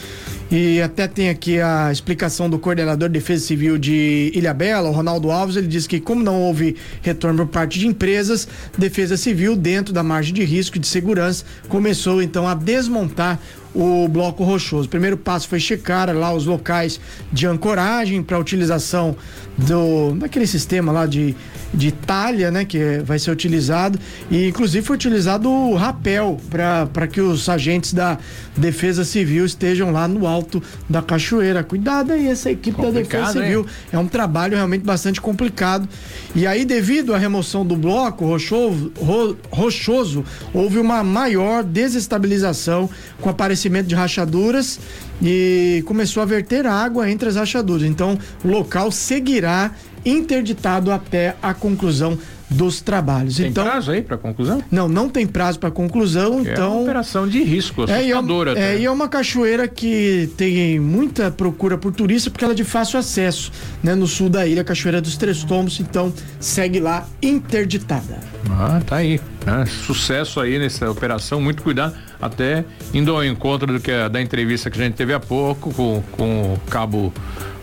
E 0.50 0.82
até 0.82 1.06
tem 1.06 1.28
aqui 1.28 1.60
a 1.60 1.92
explicação 1.92 2.50
do 2.50 2.58
coordenador 2.58 3.08
de 3.08 3.12
Defesa 3.12 3.46
Civil 3.46 3.78
de 3.78 4.32
Ilhabela, 4.34 4.88
o 4.88 4.92
Ronaldo 4.92 5.30
Alves. 5.30 5.54
Ele 5.54 5.68
diz 5.68 5.86
que, 5.86 6.00
como 6.00 6.24
não 6.24 6.42
houve 6.42 6.74
retorno 7.02 7.46
por 7.46 7.52
parte 7.52 7.78
de 7.78 7.86
empresas, 7.86 8.48
Defesa 8.76 9.16
Civil, 9.16 9.54
dentro 9.54 9.94
da 9.94 10.02
margem 10.02 10.34
de 10.34 10.42
risco 10.42 10.76
e 10.76 10.80
de 10.80 10.88
segurança, 10.88 11.44
começou 11.68 12.20
então 12.20 12.48
a 12.48 12.54
desmontar 12.54 13.38
o 13.74 14.08
bloco 14.08 14.42
rochoso. 14.44 14.86
O 14.86 14.90
primeiro 14.90 15.16
passo 15.16 15.48
foi 15.48 15.60
checar 15.60 16.14
lá 16.14 16.32
os 16.32 16.46
locais 16.46 17.00
de 17.32 17.46
ancoragem 17.46 18.22
para 18.22 18.38
utilização 18.38 19.16
do 19.56 20.12
daquele 20.16 20.46
sistema 20.46 20.90
lá 20.90 21.06
de, 21.06 21.34
de 21.72 21.92
talha, 21.92 22.50
né, 22.50 22.64
que 22.64 23.00
vai 23.04 23.18
ser 23.18 23.30
utilizado 23.30 23.98
e 24.30 24.48
inclusive 24.48 24.84
foi 24.86 24.96
utilizado 24.96 25.50
o 25.50 25.74
rapel 25.74 26.38
para 26.50 27.06
que 27.06 27.20
os 27.20 27.48
agentes 27.48 27.92
da 27.92 28.18
Defesa 28.56 29.04
Civil 29.04 29.44
estejam 29.44 29.90
lá 29.92 30.08
no 30.08 30.26
alto 30.26 30.62
da 30.88 31.02
cachoeira. 31.02 31.62
Cuidado 31.62 32.12
aí 32.12 32.26
essa 32.26 32.50
equipe 32.50 32.76
da 32.80 32.90
Defesa 32.90 33.00
Complicado, 33.00 33.36
hein? 33.36 33.42
Civil. 33.42 33.66
É 33.92 33.98
um 33.98 34.06
trabalho 34.06 34.56
realmente 34.56 34.82
bastante 34.84 35.20
complicado. 35.20 35.88
E 36.34 36.46
aí, 36.46 36.64
devido 36.64 37.14
à 37.14 37.18
remoção 37.18 37.64
do 37.64 37.76
bloco 37.76 38.24
rochoso, 38.24 38.92
ro- 38.98 39.36
rochoso 39.50 40.24
houve 40.54 40.78
uma 40.78 41.02
maior 41.04 41.62
desestabilização 41.62 42.88
com 43.20 43.30
o 43.30 43.34
aparecimento 43.60 43.86
de 43.86 43.94
rachaduras 43.94 44.80
e 45.22 45.82
começou 45.86 46.22
a 46.22 46.26
verter 46.26 46.66
água 46.66 47.10
entre 47.10 47.28
as 47.28 47.36
rachaduras. 47.36 47.82
Então, 47.82 48.18
o 48.44 48.48
local 48.48 48.90
seguirá 48.90 49.72
interditado 50.04 50.90
até 50.90 51.36
a 51.42 51.52
conclusão 51.52 52.18
dos 52.48 52.80
trabalhos. 52.80 53.36
Tem 53.36 53.46
então, 53.48 53.62
prazo 53.64 53.92
aí 53.92 54.02
pra 54.02 54.16
conclusão? 54.18 54.60
não, 54.72 54.88
não 54.88 55.08
tem 55.08 55.24
prazo 55.24 55.60
para 55.60 55.70
conclusão, 55.70 56.32
É 56.32 56.36
uma 56.40 56.50
então 56.50 56.82
operação 56.82 57.28
de 57.28 57.40
risco, 57.44 57.84
é, 57.84 57.86
e 57.86 58.10
é, 58.10 58.12
assustadora. 58.12 58.50
é, 58.50 58.52
até. 58.52 58.78
e 58.80 58.84
é 58.86 58.90
uma 58.90 59.08
cachoeira 59.08 59.68
que 59.68 60.28
tem 60.36 60.80
muita 60.80 61.30
procura 61.30 61.78
por 61.78 61.92
turista 61.92 62.28
porque 62.28 62.44
ela 62.44 62.52
é 62.54 62.56
de 62.56 62.64
fácil 62.64 62.98
acesso, 62.98 63.52
né? 63.82 63.94
No 63.94 64.06
sul 64.08 64.28
da 64.28 64.46
ilha, 64.46 64.62
a 64.62 64.64
Cachoeira 64.64 65.00
dos 65.00 65.16
Três 65.16 65.44
Tombos, 65.44 65.78
então 65.78 66.12
segue 66.40 66.80
lá 66.80 67.06
interditada. 67.22 68.18
Ah, 68.50 68.80
tá 68.84 68.96
aí. 68.96 69.20
Né? 69.46 69.64
Sucesso 69.66 70.40
aí 70.40 70.58
nessa 70.58 70.90
operação, 70.90 71.40
muito 71.40 71.62
cuidado. 71.62 71.94
Até 72.20 72.64
indo 72.92 73.14
ao 73.14 73.24
encontro 73.24 73.72
do 73.72 73.80
que 73.80 73.90
a- 73.90 74.08
da 74.08 74.20
entrevista 74.20 74.70
que 74.70 74.80
a 74.80 74.84
gente 74.84 74.94
teve 74.94 75.12
há 75.14 75.20
pouco 75.20 75.72
com, 75.74 76.02
com 76.12 76.54
o 76.54 76.60
cabo 76.70 77.12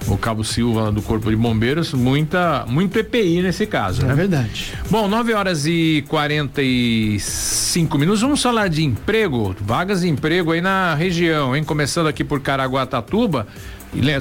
o 0.08 0.18
cabo 0.18 0.42
Silva 0.42 0.90
do 0.90 1.02
Corpo 1.02 1.30
de 1.30 1.36
Bombeiros, 1.36 1.92
muita 1.94 2.63
muito 2.66 2.98
EPI 2.98 3.42
nesse 3.42 3.66
caso, 3.68 4.04
É 4.04 4.06
né? 4.06 4.13
verdade. 4.16 4.74
Bom, 4.90 5.06
9 5.06 5.34
horas 5.34 5.66
e 5.66 6.06
45 6.08 7.98
minutos. 7.98 8.22
Vamos 8.22 8.42
falar 8.42 8.70
de 8.70 8.84
emprego, 8.84 9.54
vagas 9.60 10.02
de 10.02 10.08
emprego 10.08 10.52
aí 10.54 10.62
na 10.62 10.94
região, 10.96 11.56
hein? 11.56 11.63
Começando 11.63 12.08
aqui 12.08 12.24
por 12.24 12.40
Caraguatatuba. 12.40 13.48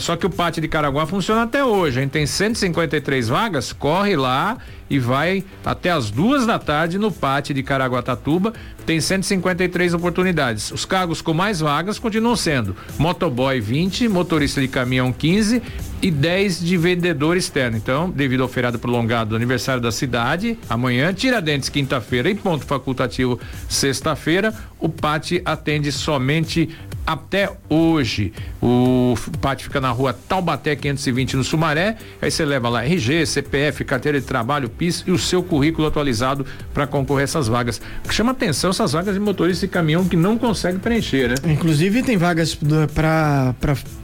Só 0.00 0.16
que 0.16 0.24
o 0.26 0.30
pátio 0.30 0.62
de 0.62 0.68
Caraguá 0.68 1.06
funciona 1.06 1.42
até 1.42 1.62
hoje, 1.64 2.00
hein? 2.00 2.08
Tem 2.08 2.24
153 2.26 3.28
vagas, 3.28 3.72
corre 3.72 4.16
lá 4.16 4.56
e 4.88 4.98
vai 4.98 5.44
até 5.64 5.90
as 5.90 6.10
duas 6.10 6.46
da 6.46 6.58
tarde 6.58 6.98
no 6.98 7.10
pátio 7.10 7.54
de 7.54 7.62
Caraguatatuba. 7.62 8.52
Tem 8.84 9.00
153 9.00 9.94
oportunidades. 9.94 10.70
Os 10.70 10.84
cargos 10.84 11.20
com 11.20 11.34
mais 11.34 11.60
vagas 11.60 11.98
continuam 11.98 12.36
sendo 12.36 12.76
motoboy 12.98 13.60
20, 13.60 14.08
motorista 14.08 14.60
de 14.60 14.68
caminhão 14.68 15.12
15 15.12 15.60
e 16.00 16.10
10 16.10 16.60
de 16.60 16.76
vendedor 16.76 17.36
externo. 17.36 17.76
Então, 17.76 18.08
devido 18.10 18.42
ao 18.42 18.48
feriado 18.48 18.78
prolongado 18.78 19.30
do 19.30 19.36
aniversário 19.36 19.82
da 19.82 19.90
cidade, 19.90 20.58
amanhã, 20.68 21.12
Tiradentes, 21.12 21.68
quinta-feira 21.68 22.30
e 22.30 22.34
ponto 22.34 22.64
facultativo, 22.64 23.40
sexta-feira, 23.68 24.54
o 24.78 24.88
PAT 24.88 25.42
atende 25.44 25.90
somente 25.90 26.68
até 27.06 27.50
hoje. 27.68 28.32
O 28.60 29.14
PAT 29.40 29.62
fica 29.62 29.80
na 29.80 29.90
rua 29.90 30.12
Taubaté 30.12 30.74
520 30.74 31.36
no 31.36 31.44
Sumaré. 31.44 31.96
Aí 32.20 32.30
você 32.30 32.44
leva 32.44 32.68
lá 32.68 32.84
RG, 32.84 33.24
CPF, 33.26 33.84
carteira 33.84 34.20
de 34.20 34.26
trabalho, 34.26 34.68
PIS 34.78 35.04
e 35.06 35.10
o 35.10 35.18
seu 35.18 35.42
currículo 35.42 35.86
atualizado 35.88 36.44
para 36.74 36.86
concorrer 36.86 37.22
a 37.22 37.24
essas 37.24 37.48
vagas. 37.48 37.80
Chama 38.10 38.32
atenção 38.32 38.70
essas 38.70 38.92
vagas 38.92 39.14
de 39.14 39.20
motorista 39.20 39.66
de 39.66 39.72
caminhão 39.72 40.04
que 40.04 40.16
não 40.16 40.36
consegue 40.38 40.78
preencher, 40.78 41.28
né? 41.28 41.34
Inclusive 41.52 42.02
tem 42.02 42.16
vagas 42.16 42.56
para 42.94 43.54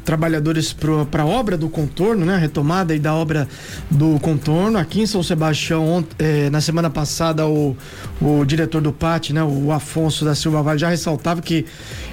trabalhadores 0.04 0.72
para 1.10 1.24
obra 1.24 1.56
do 1.56 1.68
contorno, 1.68 2.24
né? 2.26 2.36
Retomada 2.36 2.92
aí 2.92 2.98
da 2.98 3.14
obra 3.14 3.48
do 3.90 4.18
contorno. 4.20 4.78
Aqui 4.78 5.00
em 5.00 5.06
São 5.06 5.22
Sebastião, 5.22 5.88
ont- 5.88 6.14
eh, 6.18 6.50
na 6.50 6.60
semana 6.60 6.90
passada, 6.90 7.46
o, 7.46 7.76
o 8.20 8.44
diretor 8.44 8.80
do 8.80 8.92
PAT, 8.92 9.30
né? 9.32 9.42
O 9.42 9.70
Afonso 9.70 10.24
da 10.24 10.34
Silva 10.34 10.62
Vale 10.62 10.78
já 10.78 10.88
ressaltava 10.88 11.40
que 11.40 11.64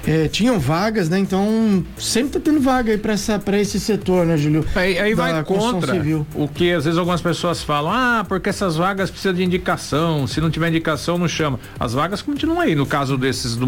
eh, 0.06 0.28
tinham 0.28 0.58
vagas, 0.58 1.08
né? 1.08 1.18
Então 1.18 1.84
sempre 1.98 2.32
tá 2.32 2.40
tendo 2.40 2.60
vaga 2.60 2.92
aí 2.92 2.98
para 2.98 3.60
esse 3.60 3.78
setor, 3.80 4.26
né, 4.26 4.36
Júlio? 4.36 4.64
Aí, 4.74 4.98
aí 4.98 5.14
vai 5.14 5.42
contra 5.44 5.94
civil. 5.94 6.26
o 6.34 6.48
que 6.48 6.72
às 6.72 6.84
vezes 6.84 6.98
algumas 6.98 7.20
pessoas 7.20 7.62
falam, 7.62 7.92
ah, 7.92 8.24
porque 8.28 8.48
essas 8.48 8.76
vagas 8.76 9.10
precisam 9.10 9.34
de 9.34 9.42
indicação, 9.42 10.26
se 10.26 10.40
não 10.40 10.50
tiver 10.50 10.68
indicação 10.68 11.18
não 11.18 11.28
chama. 11.28 11.58
As 11.78 11.92
vagas 11.92 12.22
continuam 12.22 12.60
aí, 12.60 12.74
no 12.74 12.86
caso 12.86 13.16
desses 13.16 13.56
do, 13.56 13.66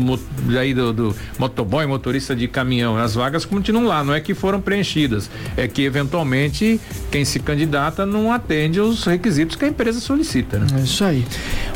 aí 0.59 0.75
do, 0.75 0.93
do 0.93 1.17
motoboy, 1.39 1.87
motorista 1.87 2.35
de 2.35 2.49
caminhão, 2.49 2.97
as 2.97 3.15
vagas 3.15 3.45
continuam 3.45 3.87
lá, 3.87 4.03
não 4.05 4.15
é 4.15 4.21
que 4.21 4.35
foram 4.35 4.61
preenchidas, 4.61 5.31
é 5.57 5.67
que 5.69 5.83
eventualmente 5.83 6.81
quem 7.11 7.25
se 7.25 7.41
candidata 7.41 8.07
não 8.07 8.33
atende 8.33 8.81
os 8.81 9.05
requisitos 9.05 9.57
que 9.57 9.65
a 9.65 9.69
empresa 9.69 10.01
solicita, 10.01 10.59
né? 10.59 10.67
É 10.79 10.83
isso 10.83 11.05
aí. 11.05 11.25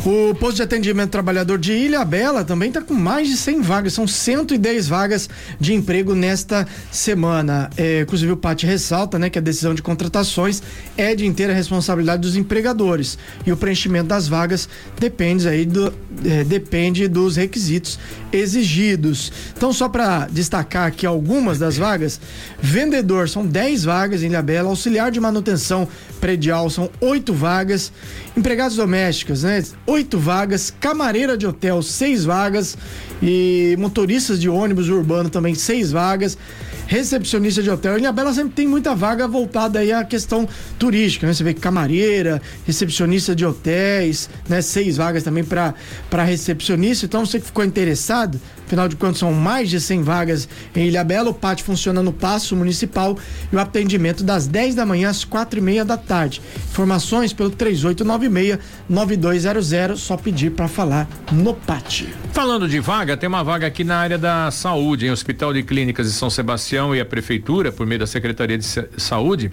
O 0.05 0.35
posto 0.35 0.57
de 0.57 0.62
atendimento 0.62 1.11
trabalhador 1.11 1.59
de 1.59 1.73
Ilha 1.73 2.05
Bela 2.05 2.45
também 2.45 2.69
está 2.69 2.81
com 2.81 2.95
mais 2.95 3.29
de 3.29 3.37
100 3.37 3.62
vagas, 3.62 3.92
são 3.92 4.07
110 4.47 4.89
vagas 4.89 5.29
de 5.59 5.75
emprego 5.75 6.15
nesta 6.15 6.67
semana. 6.91 7.69
É, 7.77 8.03
inclusive 8.03 8.33
o 8.33 8.37
Pati 8.37 8.65
ressalta, 8.65 9.19
né, 9.19 9.29
que 9.29 9.39
a 9.39 9.43
decisão 9.43 9.75
de 9.75 9.83
contratações 9.83 10.63
é 10.97 11.15
de 11.15 11.27
inteira 11.27 11.53
responsabilidade 11.53 12.23
dos 12.23 12.37
empregadores. 12.37 13.19
E 13.45 13.53
o 13.53 13.57
preenchimento 13.57 14.09
das 14.09 14.29
vagas 14.29 14.69
depende 14.99 15.49
aí 15.49 15.67
do, 15.67 15.93
é, 16.25 16.45
depende 16.45 17.09
dos 17.09 17.37
requisitos 17.37 17.99
exigidos. 18.33 19.33
Então, 19.57 19.73
só 19.73 19.89
para 19.89 20.27
destacar 20.27 20.87
aqui 20.87 21.05
algumas 21.05 21.59
das 21.59 21.77
vagas, 21.77 22.21
vendedor 22.61 23.29
são 23.29 23.45
10 23.45 23.85
vagas 23.85 24.23
em 24.23 24.27
Ilhabela, 24.27 24.69
auxiliar 24.69 25.11
de 25.11 25.21
manutenção 25.21 25.89
predial 26.21 26.69
são 26.71 26.91
8 27.01 27.33
vagas, 27.33 27.93
empregados 28.37 28.77
domésticas, 28.77 29.43
né? 29.43 29.63
8 29.87 30.19
vagas, 30.19 30.73
camareira 30.81 31.37
de 31.37 31.47
hotel, 31.47 31.83
6 31.83 32.25
vagas 32.25 32.77
e 33.23 33.77
motoristas 33.79 34.36
de 34.40 34.49
ônibus 34.49 34.88
urbano 34.88 35.29
também, 35.29 35.55
6 35.55 35.92
vagas 35.92 36.38
recepcionista 36.87 37.62
de 37.62 37.68
hotel. 37.68 37.99
Ilha 37.99 38.12
Bela 38.12 38.33
sempre 38.33 38.53
tem 38.55 38.66
muita 38.66 38.94
vaga 38.94 39.27
voltada 39.27 39.81
aí 39.81 39.92
à 39.92 40.05
questão 40.05 40.49
turística, 40.79 41.27
né? 41.27 41.35
Você 41.35 41.42
vê 41.42 41.53
camareira, 41.53 42.40
recepcionista 42.64 43.35
de 43.35 43.44
hotéis, 43.44 44.31
né? 44.49 44.62
Seis 44.62 44.96
vagas 44.96 45.22
também 45.25 45.44
para 45.44 45.75
recepcionista. 46.25 47.07
Então, 47.07 47.27
você 47.27 47.40
que 47.40 47.46
ficou 47.46 47.64
interessado, 47.64 48.40
afinal 48.67 48.89
de 48.89 48.97
contas 48.97 49.19
são 49.19 49.33
mais 49.33 49.71
de 49.71 49.81
100 49.81 50.03
vagas 50.03 50.49
em 50.75 50.87
Ilha 50.87 51.05
Bela, 51.05 51.31
o 51.31 51.35
pátio 51.35 51.65
funciona 51.65 52.03
no 52.03 52.13
Paço 52.13 52.57
Municipal 52.57 53.17
e 53.53 53.57
o 53.57 53.59
atendimento 53.59 54.25
das 54.25 54.47
10 54.47 54.75
da 54.75 54.85
manhã 54.85 55.09
às 55.09 55.25
quatro 55.25 55.59
e 55.59 55.63
meia 55.63 55.83
da 55.85 55.97
tarde. 55.97 56.43
Informações 56.71 57.33
pelo 57.33 57.51
3896-9200, 57.53 59.97
só 59.97 60.17
pedir 60.17 60.51
para 60.51 60.67
falar 60.69 61.09
no 61.33 61.55
pátio. 61.55 62.09
Falando 62.33 62.69
de 62.69 62.81
vaga, 62.81 63.17
tem 63.17 63.29
uma 63.29 63.45
vaga 63.45 63.67
aqui 63.67 63.83
na 63.85 63.97
área 63.97 64.19
da 64.19 64.51
saúde, 64.51 65.07
em 65.07 65.11
Hospital 65.11 65.55
de 65.55 65.63
Clínicas 65.63 66.07
de 66.07 66.13
São 66.13 66.29
Sebastião 66.29 66.95
e 66.95 67.01
a 67.01 67.05
Prefeitura, 67.05 67.73
por 67.73 67.87
meio 67.87 68.01
da 68.01 68.07
Secretaria 68.07 68.59
de 68.59 68.67
Saúde, 68.99 69.51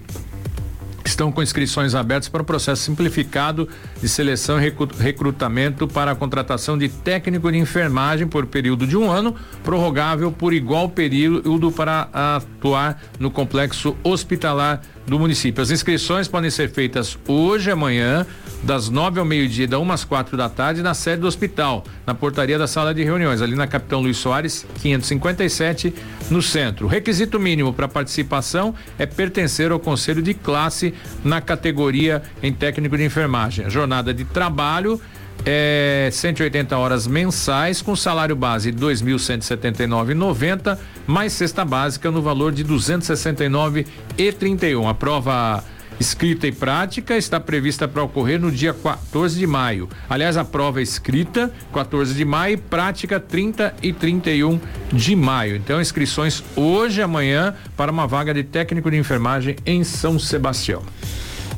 estão 1.08 1.30
com 1.30 1.42
inscrições 1.42 1.94
abertas 1.94 2.28
para 2.28 2.42
o 2.42 2.44
processo 2.44 2.82
simplificado 2.82 3.68
de 4.00 4.08
seleção 4.08 4.60
e 4.60 4.72
recrutamento 4.98 5.86
para 5.86 6.12
a 6.12 6.14
contratação 6.14 6.76
de 6.76 6.88
técnico 6.88 7.50
de 7.50 7.58
enfermagem 7.58 8.26
por 8.26 8.46
período 8.46 8.86
de 8.86 8.96
um 8.96 9.10
ano, 9.10 9.34
prorrogável 9.62 10.32
por 10.32 10.52
igual 10.52 10.88
período 10.88 11.70
para 11.70 12.08
atuar 12.12 13.02
no 13.18 13.30
complexo 13.30 13.96
hospitalar 14.02 14.80
do 15.06 15.18
município. 15.18 15.62
As 15.62 15.70
inscrições 15.70 16.28
podem 16.28 16.50
ser 16.50 16.70
feitas 16.70 17.18
hoje, 17.26 17.70
amanhã, 17.70 18.26
das 18.62 18.88
nove 18.88 19.18
ao 19.18 19.24
meio-dia, 19.24 19.68
da 19.68 19.78
umas 19.78 20.04
quatro 20.04 20.36
da 20.36 20.48
tarde, 20.48 20.82
na 20.82 20.94
sede 20.94 21.20
do 21.20 21.26
hospital, 21.26 21.84
na 22.06 22.14
portaria 22.14 22.58
da 22.58 22.66
sala 22.66 22.94
de 22.94 23.04
reuniões, 23.04 23.42
ali 23.42 23.54
na 23.54 23.66
Capitão 23.66 24.00
Luiz 24.00 24.16
Soares, 24.16 24.66
557, 24.80 25.94
no 26.30 26.40
centro. 26.40 26.86
O 26.86 26.88
requisito 26.88 27.38
mínimo 27.38 27.72
para 27.72 27.86
participação 27.86 28.74
é 28.98 29.04
pertencer 29.04 29.70
ao 29.70 29.78
conselho 29.78 30.22
de 30.22 30.32
classe 30.32 30.94
na 31.22 31.40
categoria 31.40 32.22
em 32.42 32.52
técnico 32.52 32.96
de 32.96 33.04
enfermagem. 33.04 33.66
A 33.66 33.68
jornada 33.68 34.14
de 34.14 34.24
trabalho 34.24 35.00
é 35.46 36.08
180 36.12 36.76
horas 36.76 37.06
mensais 37.06 37.80
com 37.82 37.94
salário 37.94 38.34
base 38.34 38.72
de 38.72 38.78
2.179,90 38.78 40.76
mais 41.06 41.32
cesta 41.32 41.64
básica 41.64 42.10
no 42.10 42.20
valor 42.22 42.50
de 42.52 42.64
269,31. 42.64 44.88
A 44.88 44.94
prova 44.94 45.62
escrita 45.98 46.46
e 46.46 46.52
prática 46.52 47.16
está 47.16 47.38
prevista 47.38 47.86
para 47.86 48.02
ocorrer 48.02 48.40
no 48.40 48.50
dia 48.50 48.74
14 48.74 49.38
de 49.38 49.46
maio. 49.46 49.88
Aliás, 50.08 50.36
a 50.36 50.44
prova 50.44 50.82
escrita 50.82 51.52
14 51.72 52.14
de 52.14 52.24
maio, 52.24 52.58
prática 52.58 53.20
30 53.20 53.74
e 53.82 53.92
31 53.92 54.60
de 54.92 55.14
maio. 55.14 55.56
Então, 55.56 55.80
inscrições 55.80 56.42
hoje 56.56 57.02
amanhã 57.02 57.54
para 57.76 57.92
uma 57.92 58.06
vaga 58.06 58.34
de 58.34 58.42
técnico 58.42 58.90
de 58.90 58.96
enfermagem 58.96 59.56
em 59.64 59.84
São 59.84 60.18
Sebastião. 60.18 60.82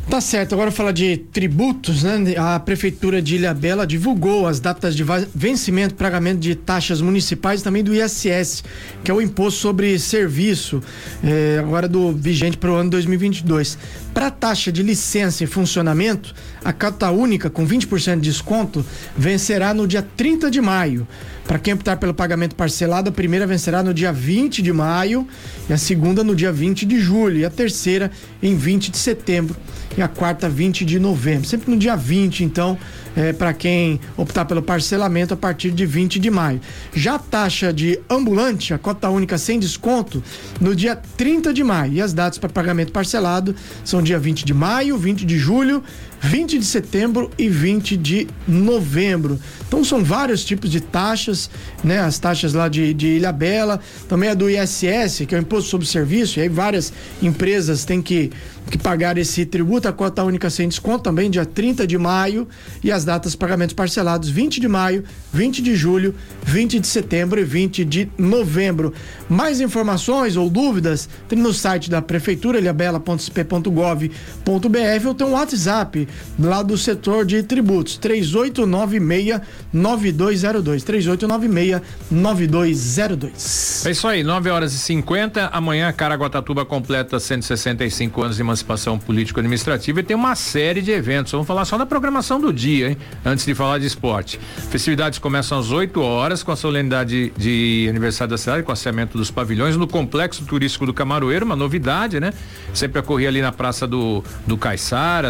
Tá 0.09 0.21
certo, 0.21 0.55
agora 0.55 0.71
falar 0.71 0.93
de 0.93 1.17
tributos, 1.17 2.05
né? 2.05 2.37
A 2.39 2.61
Prefeitura 2.61 3.21
de 3.21 3.35
Ilha 3.35 3.53
Bela 3.53 3.85
divulgou 3.85 4.47
as 4.47 4.61
datas 4.61 4.95
de 4.95 5.05
vencimento 5.35 5.95
e 5.95 5.97
pagamento 5.97 6.39
de 6.39 6.55
taxas 6.55 7.01
municipais 7.01 7.61
também 7.61 7.83
do 7.83 7.93
ISS, 7.93 8.63
que 9.03 9.11
é 9.11 9.15
o 9.15 9.21
imposto 9.21 9.59
sobre 9.59 9.99
serviço, 9.99 10.81
eh, 11.25 11.57
agora 11.59 11.89
do 11.89 12.13
vigente 12.13 12.57
para 12.57 12.71
o 12.71 12.77
ano 12.77 12.89
2022. 12.91 13.77
Para 14.15 14.29
a 14.29 14.31
taxa 14.31 14.71
de 14.71 14.81
licença 14.81 15.43
e 15.43 15.47
funcionamento, 15.47 16.33
a 16.65 16.73
cota 16.73 17.11
única 17.11 17.51
com 17.51 17.67
20% 17.67 18.21
de 18.21 18.31
desconto 18.31 18.87
vencerá 19.19 19.75
no 19.75 19.89
dia 19.89 20.07
30 20.17 20.49
de 20.53 20.61
maio. 20.61 21.07
Para 21.49 21.59
quem 21.59 21.75
optar 21.75 21.97
pelo 21.97 22.15
pagamento 22.15 22.55
parcelado, 22.55 23.11
a 23.11 23.13
primeira 23.13 23.47
vencerá 23.47 23.83
no 23.83 23.93
dia 23.93 24.13
20 24.13 24.63
de 24.63 24.73
maio 24.73 25.27
e 25.69 25.73
a 25.73 25.79
segunda 25.79 26.25
no 26.25 26.35
dia 26.35 26.53
20 26.53 26.87
de 26.87 27.01
julho 27.01 27.39
e 27.39 27.45
a 27.45 27.51
terceira 27.51 28.11
em 28.43 28.57
20 28.57 28.91
de 28.91 28.99
setembro 28.99 29.57
e 29.97 30.03
a 30.03 30.09
quarta 30.09 30.49
20 30.49 30.85
de 30.85 30.99
novembro. 30.99 31.47
Sempre 31.47 31.71
no 31.71 31.77
dia 31.77 31.97
20, 31.97 32.45
então, 32.45 32.79
é, 33.17 33.33
para 33.33 33.53
quem 33.53 34.01
optar 34.17 34.45
pelo 34.45 34.63
parcelamento 34.63 35.35
a 35.35 35.37
partir 35.37 35.71
de 35.71 35.87
20 35.87 36.19
de 36.19 36.31
maio. 36.31 36.61
Já 36.95 37.15
a 37.15 37.19
taxa 37.19 37.73
de 37.73 37.99
ambulante, 38.09 38.75
a 38.75 38.79
cota 38.79 39.09
única 39.09 39.39
sem 39.39 39.59
desconto, 39.59 40.23
no 40.61 40.75
dia 40.75 40.97
30 40.97 41.53
de 41.53 41.65
maio. 41.65 41.95
E 41.95 42.03
as 42.03 42.13
datas 42.13 42.39
para 42.39 42.49
pagamento 42.49 42.93
parcelado 42.93 43.55
são 43.85 44.03
dia 44.03 44.19
20 44.19 44.45
de 44.45 44.53
maio, 44.53 44.99
20 44.99 45.25
de 45.25 45.39
julho 45.39 45.83
20 46.21 46.59
de 46.59 46.65
setembro 46.65 47.31
e 47.39 47.49
20 47.49 47.97
de 47.97 48.27
novembro. 48.49 49.39
Então 49.67 49.85
são 49.85 50.03
vários 50.03 50.45
tipos 50.45 50.71
de 50.71 50.81
taxas, 50.81 51.51
né? 51.85 52.01
As 52.01 52.19
taxas 52.19 52.53
lá 52.55 52.69
de, 52.69 52.95
de 52.95 53.07
Ilha 53.09 53.33
Bela, 53.33 53.81
também 54.09 54.31
a 54.31 54.35
do 54.35 54.49
ISS, 54.49 55.25
que 55.27 55.35
é 55.35 55.39
o 55.39 55.41
Imposto 55.41 55.71
sobre 55.71 55.87
Serviço, 55.87 56.39
e 56.39 56.43
aí 56.43 56.49
várias 56.49 56.93
empresas 57.23 57.85
têm 57.85 58.01
que, 58.01 58.31
que 58.71 58.77
pagar 58.77 59.17
esse 59.17 59.47
tributo, 59.47 59.89
a 59.89 59.93
cota 59.93 60.25
única 60.25 60.51
sem 60.51 60.69
desconto 60.69 61.05
também, 61.05 61.31
dia 61.31 61.47
30 61.47 61.87
de 61.87 61.97
maio, 61.97 62.49
e 62.83 62.91
as 62.91 63.05
datas 63.05 63.37
pagamentos 63.37 63.75
parcelados 63.75 64.29
20 64.29 64.61
de 64.61 64.67
maio, 64.67 65.05
20 65.33 65.63
de 65.63 65.77
julho, 65.77 66.15
20 66.45 66.81
de 66.81 66.87
setembro 66.87 67.41
e 67.41 67.45
20 67.45 67.85
de 67.85 68.09
novembro. 68.19 68.93
Mais 69.29 69.61
informações 69.61 70.37
ou 70.37 70.51
dúvidas, 70.51 71.09
tem 71.29 71.39
no 71.39 71.53
site 71.53 71.89
da 71.89 72.03
Prefeitura, 72.03 72.59
ilhabela.sp.gov.br 72.59 75.07
ou 75.07 75.15
tem 75.15 75.27
um 75.27 75.33
WhatsApp 75.33 76.09
lá 76.39 76.63
do 76.63 76.77
setor 76.77 77.25
de 77.25 77.43
tributos, 77.43 77.97
3896 77.99 79.41
9202. 79.73 80.83
3896 80.83 81.81
9202. 82.11 83.87
É 83.87 83.91
isso 83.91 84.09
aí, 84.09 84.25
9 84.25 84.51
horas 84.51 84.75
e 84.75 84.79
50. 84.79 85.51
Amanhã 85.53 85.93
Caraguatatuba 85.93 86.65
completa 86.65 87.21
165 87.21 88.23
anos 88.23 88.37
de 88.37 88.43
emancipação 88.43 88.56
político-administrativa 88.99 90.01
e 90.01 90.03
tem 90.03 90.17
uma 90.17 90.35
série 90.35 90.83
de 90.83 90.91
eventos. 90.91 91.33
Vamos 91.33 91.47
falar 91.47 91.65
só 91.65 91.77
da 91.77 91.87
programação 91.87 92.41
do 92.41 92.53
dia, 92.53 92.91
hein? 92.91 92.97
Antes 93.25 93.45
de 93.45 93.55
falar 93.55 93.79
de 93.79 93.87
esporte. 93.87 94.39
Festividades 94.71 95.19
começam 95.19 95.59
às 95.59 95.71
8 95.71 96.01
horas 96.01 96.43
com 96.43 96.53
a 96.53 96.57
solenidade 96.57 97.33
de 97.37 97.87
aniversário 97.89 98.31
da 98.31 98.39
cidade, 98.39 98.63
com 98.63 98.71
o 98.71 98.73
asseamento 98.73 99.17
dos 99.17 99.31
pavilhões 99.31 99.77
no 99.77 99.87
complexo 99.87 100.45
turístico 100.45 100.87
do 100.87 100.95
Camaroeiro, 100.95 101.45
uma 101.45 101.57
novidade, 101.57 102.21
né? 102.21 102.33
Sempre 102.73 103.01
ocorria 103.01 103.29
ali 103.29 103.41
na 103.41 103.53
Praça 103.53 103.87
do, 103.87 104.23
do 104.47 104.59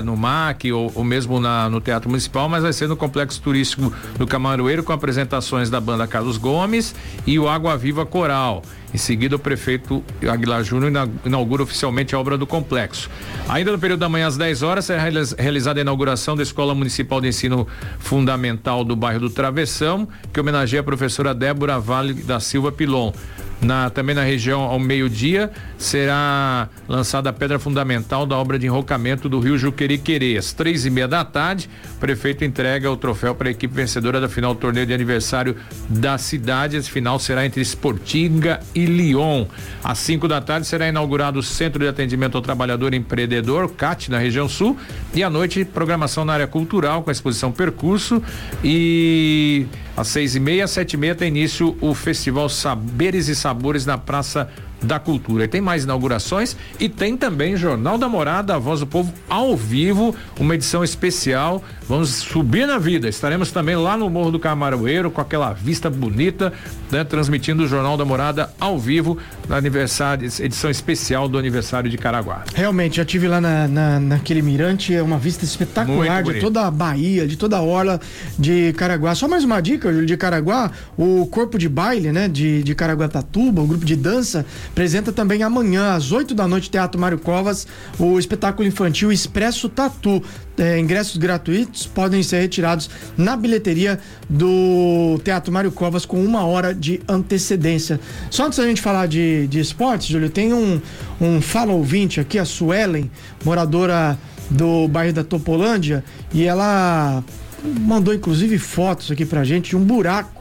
no 0.05 0.17
MAC 0.17 0.73
ou, 0.73 0.91
ou 0.95 1.05
mesmo 1.05 1.39
na, 1.41 1.69
no 1.69 1.81
Teatro 1.81 2.09
Municipal, 2.09 2.49
mas 2.49 2.63
vai 2.63 2.73
ser 2.73 2.89
no 2.89 2.97
complexo 2.97 3.41
turístico 3.41 3.93
do 4.19 4.27
Camaroeiro 4.27 4.83
com 4.83 4.93
apresentações 4.93 5.71
da 5.71 5.81
banda 5.81 6.07
Carlos 6.07 6.37
Gomes 6.37 6.95
e 7.27 7.39
o 7.39 7.49
Água 7.49 7.77
Viva 7.77 8.05
Coral. 8.05 8.63
Em 8.97 8.99
seguida, 8.99 9.37
o 9.37 9.39
prefeito 9.39 10.03
Aguilar 10.27 10.65
Júnior 10.65 10.91
inaugura 11.23 11.63
oficialmente 11.63 12.15
a 12.15 12.19
obra 12.19 12.39
do 12.39 12.47
complexo. 12.47 13.11
Ainda 13.47 13.71
no 13.71 13.79
período 13.79 14.01
da 14.01 14.09
manhã, 14.09 14.27
às 14.27 14.39
10 14.39 14.63
horas, 14.63 14.87
será 14.87 15.03
realizada 15.37 15.79
a 15.79 15.83
inauguração 15.83 16.35
da 16.35 16.43
Escola 16.43 16.75
Municipal 16.75 17.21
de 17.21 17.29
Ensino 17.29 17.69
Fundamental 17.99 18.83
do 18.83 18.97
bairro 18.97 19.21
do 19.21 19.29
Travessão, 19.29 20.09
que 20.33 20.41
homenageia 20.41 20.81
a 20.81 20.83
professora 20.83 21.35
Débora 21.35 21.79
Vale 21.79 22.15
da 22.15 22.41
Silva 22.41 22.73
Pilon. 22.73 23.13
Na, 23.61 23.89
também 23.89 24.15
na 24.15 24.23
região, 24.23 24.61
ao 24.61 24.79
meio-dia, 24.79 25.51
será 25.79 26.69
lançada 26.87 27.31
a 27.31 27.33
pedra 27.33 27.59
fundamental 27.59 28.27
da 28.27 28.37
obra 28.37 28.59
de 28.59 28.67
enrocamento 28.67 29.29
do 29.29 29.41
rio 29.41 29.57
Juqueriquerê. 29.57 30.37
Às 30.37 30.53
três 30.53 30.85
e 30.85 30.91
meia 30.91 31.09
da 31.09 31.25
tarde, 31.25 31.69
o 31.97 31.99
prefeito 31.99 32.45
entrega 32.45 32.91
o 32.91 32.97
troféu 32.97 33.35
para 33.35 33.49
a 33.49 33.51
equipe 33.51 33.75
vencedora 33.75 34.21
da 34.21 34.29
final 34.29 34.55
do 34.55 34.61
torneio 34.61 34.87
de 34.87 34.93
aniversário 34.93 35.57
da 35.89 36.19
cidade. 36.19 36.77
Esse 36.77 36.91
final 36.91 37.19
será 37.19 37.47
entre 37.47 37.63
Sportinga 37.63 38.61
e 38.75 38.85
Lyon. 38.85 39.47
Às 39.83 39.99
cinco 39.99 40.29
da 40.29 40.41
tarde 40.41 40.67
será 40.67 40.87
inaugurado 40.89 41.39
o 41.39 41.43
Centro 41.43 41.83
de 41.83 41.89
Atendimento 41.89 42.37
ao 42.37 42.43
Trabalhador 42.43 42.93
Empreendedor, 42.93 43.71
CAT, 43.71 44.11
na 44.11 44.19
região 44.19 44.49
sul. 44.49 44.77
E 45.15 45.23
à 45.23 45.31
noite, 45.31 45.65
programação 45.65 46.25
na 46.25 46.35
área 46.35 46.47
cultural 46.47 47.03
com 47.03 47.11
a 47.11 47.13
exposição 47.13 47.51
Percurso. 47.51 48.23
E 48.63 49.67
às 49.97 50.09
seis 50.09 50.37
e 50.37 50.41
meia, 50.41 50.67
sete 50.69 50.95
e 50.95 50.97
meia 50.97 51.15
tem 51.15 51.29
início 51.29 51.77
o 51.81 51.95
Festival 51.95 52.49
Saberes 52.49 53.29
e 53.29 53.35
Sabores 53.35 53.87
na 53.87 53.97
Praça 53.97 54.49
da 54.83 54.99
Cultura. 54.99 55.45
E 55.45 55.49
tem 55.49 55.61
mais 55.61 55.85
inaugurações 55.85 56.57
e 56.79 56.89
tem 56.89 57.17
também 57.17 57.57
Jornal 57.57 57.97
da 57.97 58.09
Morada, 58.09 58.55
a 58.55 58.59
Voz 58.59 58.81
do 58.81 58.87
Povo 58.87 59.13
ao 59.29 59.57
vivo, 59.57 60.15
uma 60.39 60.55
edição 60.55 60.85
especial 60.85 61.65
vamos 61.89 62.11
subir 62.11 62.67
na 62.67 62.79
vida. 62.79 63.09
Estaremos 63.09 63.51
também 63.51 63.77
lá 63.77 63.97
no 63.97 64.09
Morro 64.11 64.31
do 64.31 64.39
Camaroeiro 64.39 65.11
com 65.11 65.21
aquela 65.21 65.53
vista 65.53 65.89
bonita, 65.89 66.53
né? 66.91 67.05
Transmitindo 67.05 67.65
o 67.65 67.69
Jornal 67.69 67.97
da 67.97 68.05
Morada 68.05 68.51
ao 68.61 68.79
vivo 68.79 69.19
na 69.49 69.57
aniversário, 69.57 70.29
edição 70.41 70.71
especial 70.71 71.29
do 71.29 71.39
aniversário 71.39 71.89
de 71.91 71.97
Caraguá. 71.97 72.45
Realmente, 72.55 72.97
já 72.97 73.05
tive 73.05 73.29
lá 73.29 73.41
na, 73.41 73.69
na, 73.69 74.01
naquele 74.01 74.43
mirante, 74.43 74.95
é 74.95 75.03
uma 75.03 75.19
vista 75.19 75.45
espetacular 75.45 76.23
de 76.23 76.41
toda 76.41 76.67
a 76.67 76.71
Bahia, 76.71 77.27
de 77.27 77.37
toda 77.37 77.57
a 77.57 77.63
orla 77.63 78.01
de 78.39 78.73
Caraguá. 78.75 79.15
Só 79.15 79.29
mais 79.29 79.45
uma 79.45 79.61
dica, 79.61 79.93
Júlio, 79.93 80.07
de 80.07 80.17
Caraguá, 80.17 80.71
o 80.97 81.27
corpo 81.27 81.59
de 81.59 81.69
baile, 81.69 82.13
né, 82.13 82.29
de, 82.29 82.63
de 82.63 82.75
Caraguatatuba, 82.75 83.63
o 83.63 83.67
grupo 83.67 83.85
de 83.85 83.97
dança, 83.97 84.45
apresenta 84.69 85.13
também 85.13 85.43
amanhã, 85.43 85.95
às 85.95 86.13
8 86.13 86.35
da 86.35 86.47
noite, 86.49 86.71
Teatro 86.71 87.01
Mário 87.01 87.19
Covas, 87.19 87.67
o 87.99 88.19
espetáculo 88.19 88.67
infantil 88.67 89.13
Expresso 89.13 89.69
Tatu. 89.69 90.23
É, 90.59 90.79
ingressos 90.79 91.19
gratuitos 91.19 91.87
podem 91.87 92.23
ser 92.23 92.41
retirados 92.41 92.89
na 93.17 93.37
bilheteria 93.37 93.99
do 94.29 95.21
Teatro 95.23 95.53
Mário 95.53 95.71
Covas 95.71 96.07
com 96.07 96.25
uma 96.25 96.47
hora 96.47 96.75
de 96.75 97.01
antecedência. 97.07 98.01
Só 98.31 98.47
antes 98.47 98.59
da 98.59 98.67
gente 98.67 98.81
falar 98.81 99.07
de, 99.07 99.47
de 99.49 99.61
esportes, 99.61 100.07
Júlio, 100.07 100.31
tem 100.31 100.55
um, 100.55 100.81
um 101.21 101.43
fala 101.43 101.73
ouvinte 101.73 102.21
aqui, 102.21 102.39
a 102.39 102.45
Suelen, 102.45 103.11
moradora 103.45 104.19
do 104.51 104.89
bairro 104.89 105.13
da 105.13 105.25
Topolândia, 105.25 106.03
e 106.33 106.45
ela 106.45 107.23
mandou 107.63 108.15
inclusive 108.15 108.59
fotos 108.59 109.11
aqui 109.11 109.27
pra 109.27 109.45
gente 109.45 109.71
de 109.71 109.77
um 109.77 109.85
buraco 109.85 110.36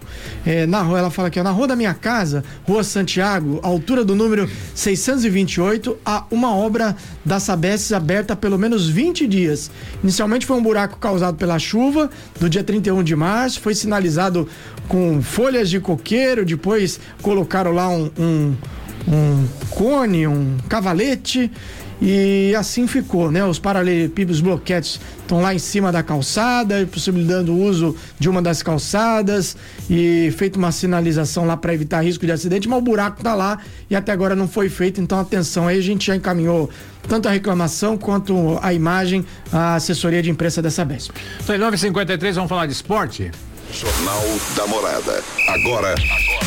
é, 0.45 0.65
na 0.65 0.81
rua, 0.81 0.99
ela 0.99 1.09
fala 1.09 1.27
aqui, 1.27 1.39
ó, 1.39 1.43
na 1.43 1.51
rua 1.51 1.67
da 1.67 1.75
minha 1.75 1.93
casa, 1.93 2.43
Rua 2.67 2.83
Santiago, 2.83 3.59
altura 3.63 4.03
do 4.03 4.15
número 4.15 4.49
628, 4.73 5.97
há 6.05 6.25
uma 6.29 6.55
obra 6.55 6.95
da 7.23 7.39
Sabesp 7.39 7.93
aberta 7.93 8.33
há 8.33 8.35
pelo 8.35 8.57
menos 8.57 8.87
20 8.87 9.27
dias. 9.27 9.71
Inicialmente 10.03 10.45
foi 10.45 10.57
um 10.57 10.63
buraco 10.63 10.97
causado 10.97 11.37
pela 11.37 11.57
chuva 11.57 12.09
do 12.39 12.49
dia 12.49 12.63
31 12.63 13.03
de 13.03 13.15
março, 13.15 13.59
foi 13.59 13.73
sinalizado 13.73 14.47
com 14.87 15.21
folhas 15.21 15.69
de 15.69 15.79
coqueiro, 15.79 16.45
depois 16.45 16.99
colocaram 17.21 17.71
lá 17.71 17.89
um, 17.89 18.11
um, 18.17 18.55
um 19.07 19.47
cone, 19.71 20.27
um 20.27 20.57
cavalete 20.69 21.51
e 22.01 22.53
assim 22.57 22.87
ficou, 22.87 23.31
né? 23.31 23.43
Os 23.45 23.59
paralelepípedos 23.59 24.41
bloquetes 24.41 24.99
estão 25.21 25.41
lá 25.41 25.53
em 25.53 25.59
cima 25.59 25.91
da 25.91 26.03
calçada, 26.03 26.87
possibilitando 26.91 27.53
o 27.53 27.63
uso 27.63 27.95
de 28.19 28.29
uma 28.29 28.41
das 28.41 28.61
calçadas 28.61 29.55
e 29.89 30.33
feito 30.37 30.57
uma 30.57 30.71
sinalização 30.71 31.45
lá 31.45 31.55
para 31.55 31.73
evitar 31.73 32.01
risco 32.01 32.25
de 32.25 32.31
acidente, 32.31 32.67
mas 32.67 32.79
o 32.79 32.81
buraco 32.81 33.17
está 33.17 33.33
lá 33.33 33.59
e 33.89 33.95
até 33.95 34.11
agora 34.11 34.35
não 34.35 34.47
foi 34.47 34.69
feito, 34.69 34.99
então 34.99 35.19
atenção 35.19 35.67
aí, 35.67 35.77
a 35.77 35.81
gente 35.81 36.07
já 36.07 36.15
encaminhou 36.15 36.69
tanto 37.07 37.27
a 37.27 37.31
reclamação 37.31 37.97
quanto 37.97 38.59
a 38.61 38.73
imagem 38.73 39.25
à 39.51 39.75
assessoria 39.75 40.21
de 40.21 40.29
imprensa 40.29 40.61
dessa 40.61 40.83
BESP. 40.83 41.13
Então, 41.43 41.55
9h53, 41.55 42.33
vamos 42.33 42.49
falar 42.49 42.65
de 42.65 42.73
esporte? 42.73 43.31
Jornal 43.71 44.23
da 44.55 44.67
Morada. 44.67 45.23
Agora 45.49 45.95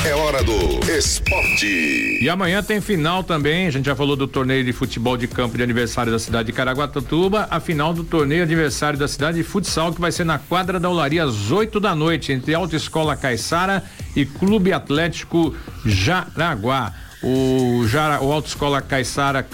é 0.05 0.15
hora 0.15 0.43
do 0.43 0.91
esporte. 0.91 2.19
E 2.23 2.29
amanhã 2.29 2.63
tem 2.63 2.81
final 2.81 3.23
também. 3.23 3.67
A 3.67 3.71
gente 3.71 3.87
já 3.87 3.95
falou 3.97 4.17
do 4.17 4.27
torneio 4.27 4.65
de 4.65 4.73
futebol 4.73 5.17
de 5.17 5.27
campo 5.27 5.57
de 5.57 5.63
aniversário 5.63 6.11
da 6.11 6.19
cidade 6.19 6.47
de 6.47 6.53
Caraguatatuba. 6.53 7.47
A 7.51 7.61
final 7.61 7.93
do 7.93 8.05
torneio 8.05 8.43
aniversário 8.43 8.99
da 8.99 9.09
cidade 9.09 9.39
de 9.39 9.45
futsal, 9.45 9.93
que 9.93 10.01
vai 10.01 10.13
ser 10.13 10.25
na 10.25 10.39
quadra 10.39 10.81
da 10.81 10.89
Olaria 10.89 11.25
às 11.25 11.51
8 11.51 11.79
da 11.81 11.95
noite, 11.95 12.33
entre 12.33 12.55
Autoescola 12.55 13.17
Caiçara 13.17 13.85
e 14.17 14.25
Clube 14.25 14.73
Atlético 14.73 15.55
Jaraguá. 15.85 16.93
O, 17.23 17.85
Jara, 17.89 18.23
o 18.23 18.33
Autoescola 18.33 18.81
Caiçara 18.81 19.47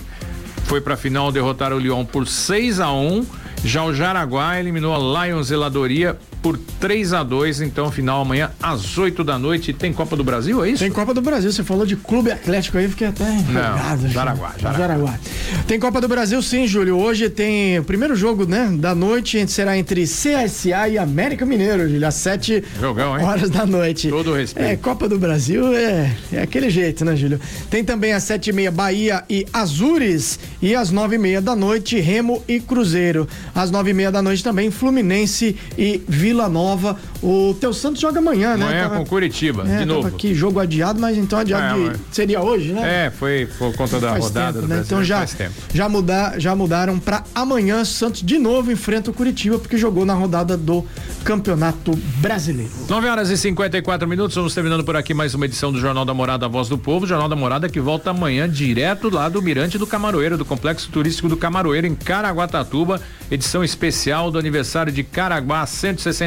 foi 0.65 0.81
para 0.81 0.95
a 0.95 0.99
final 0.99 1.33
derrotar 1.33 1.73
o 1.73 1.79
Lyon 1.79 2.05
por 2.05 2.27
6 2.27 2.81
a 2.81 2.93
1 2.93 3.45
já 3.65 3.83
o 3.83 3.95
Jaraguá 3.95 4.61
eliminou 4.61 4.95
a 4.95 5.25
Lions 5.25 5.47
Zeladoria 5.47 6.19
por 6.45 6.59
3 6.79 7.15
a 7.15 7.23
2 7.23 7.63
então 7.63 7.91
final 7.91 8.21
amanhã 8.21 8.51
às 8.63 8.99
8 8.99 9.25
da 9.25 9.39
noite. 9.39 9.73
Tem 9.73 9.95
Copa 9.95 10.15
do 10.15 10.23
Brasil, 10.23 10.63
é 10.63 10.69
isso? 10.69 10.85
Tem 10.85 10.93
Copa 10.93 11.15
do 11.15 11.23
Brasil. 11.23 11.51
Você 11.51 11.65
falou 11.65 11.87
de 11.87 11.97
Clube 11.97 12.31
Atlético 12.31 12.77
aí, 12.77 12.87
fiquei 12.87 13.07
até 13.07 13.25
empolgado. 13.35 14.09
Jaraguá, 14.09 14.53
Jaraguá, 14.59 14.79
Jaraguá. 14.79 15.19
Tem 15.67 15.81
Copa 15.81 16.03
do 16.03 16.07
Brasil 16.07 16.43
sim, 16.43 16.67
Júlio. 16.67 16.99
Hoje 16.99 17.31
tem 17.31 17.79
o 17.79 17.85
primeiro 17.85 18.15
jogo, 18.15 18.45
né, 18.45 18.71
da 18.79 18.95
noite, 18.95 19.51
será 19.51 19.79
entre 19.79 20.05
CSA 20.05 20.87
e 20.91 20.99
América 20.99 21.47
Mineiro, 21.47 21.89
Júlio, 21.89 22.07
às 22.07 22.17
7 22.17 22.63
Jogão, 22.79 23.13
horas 23.13 23.49
da 23.49 23.65
noite. 23.65 24.11
Todo 24.11 24.35
respeito. 24.35 24.69
É, 24.69 24.77
Copa 24.77 25.09
do 25.09 25.19
Brasil 25.19 25.75
é, 25.75 26.15
é 26.31 26.43
aquele 26.43 26.69
jeito, 26.69 27.07
né, 27.07 27.17
Júlio? 27.17 27.41
Tem 27.71 27.83
também 27.83 28.13
às 28.13 28.23
7 28.25 28.51
e 28.51 28.53
meia 28.53 28.71
Bahia 28.71 29.25
e 29.31 29.47
Azures 29.51 30.39
e 30.61 30.75
às 30.75 30.91
9 30.91 31.15
e 31.15 31.19
meia 31.19 31.41
da 31.41 31.57
noite 31.57 31.99
Remo 32.01 32.45
e 32.47 32.61
Cruzeiro. 32.61 33.27
Às 33.55 33.71
9 33.71 33.93
e 33.93 33.95
meia 33.95 34.13
da 34.13 34.21
noite 34.21 34.45
também 34.45 34.71
Fluminense 34.71 35.57
e 35.79 36.03
Vila 36.07 36.34
Nova. 36.49 36.97
O 37.23 37.57
Teu 37.61 37.73
Santos 37.73 38.01
joga 38.01 38.19
amanhã, 38.19 38.57
né? 38.57 38.67
Amanhã 38.67 38.83
tava, 38.89 38.97
com 38.97 39.07
Curitiba, 39.07 39.65
é, 39.67 39.79
de 39.79 39.85
novo. 39.85 40.09
aqui 40.09 40.35
jogo 40.35 40.61
adiado, 40.61 41.01
mas 41.01 41.17
então 41.17 41.39
adiado 41.39 41.87
é, 41.87 41.93
de, 41.93 42.01
seria 42.11 42.43
hoje, 42.43 42.73
né? 42.73 43.07
É, 43.07 43.11
foi 43.11 43.49
por 43.59 43.75
conta 43.75 44.01
da 44.01 44.11
faz 44.11 44.25
rodada 44.25 44.53
tempo, 44.55 44.67
do 44.67 44.75
né? 44.75 44.83
Então 44.85 45.03
já 45.03 45.27
já 45.73 45.89
mudar, 45.89 46.41
já 46.41 46.55
mudaram 46.55 46.99
para 46.99 47.25
amanhã 47.35 47.85
Santos 47.85 48.23
de 48.23 48.39
novo 48.39 48.71
enfrenta 48.71 49.11
o 49.11 49.15
Curitiba 49.15 49.59
porque 49.59 49.77
jogou 49.77 50.05
na 50.05 50.15
rodada 50.15 50.57
do 50.57 50.85
Campeonato 51.25 51.93
Brasileiro. 52.21 52.73
9 52.89 53.09
horas 53.09 53.31
e 53.31 53.37
54 53.37 54.07
minutos, 54.07 54.37
vamos 54.37 54.55
terminando 54.55 54.85
por 54.85 54.97
aqui 54.97 55.15
mais 55.15 55.35
uma 55.35 55.45
edição 55.47 55.73
do 55.73 55.79
Jornal 55.79 56.05
da 56.05 56.13
Morada, 56.13 56.47
a 56.47 56.49
Voz 56.49 56.69
do 56.69 56.77
Povo, 56.77 57.07
Jornal 57.07 57.29
da 57.29 57.37
Morada 57.37 57.69
que 57.69 57.81
volta 57.81 58.11
amanhã 58.11 58.49
direto 58.49 59.09
lá 59.09 59.29
do 59.29 59.41
Mirante 59.41 59.79
do 59.79 59.87
Camaroeiro, 59.87 60.37
do 60.37 60.45
Complexo 60.45 60.91
Turístico 60.91 61.29
do 61.29 61.37
Camaroeiro 61.37 61.87
em 61.87 61.95
Caraguatatuba, 61.95 63.01
edição 63.31 63.65
especial 63.65 64.31
do 64.31 64.39
aniversário 64.39 64.93
de 64.93 65.03
Caraguá, 65.03 65.67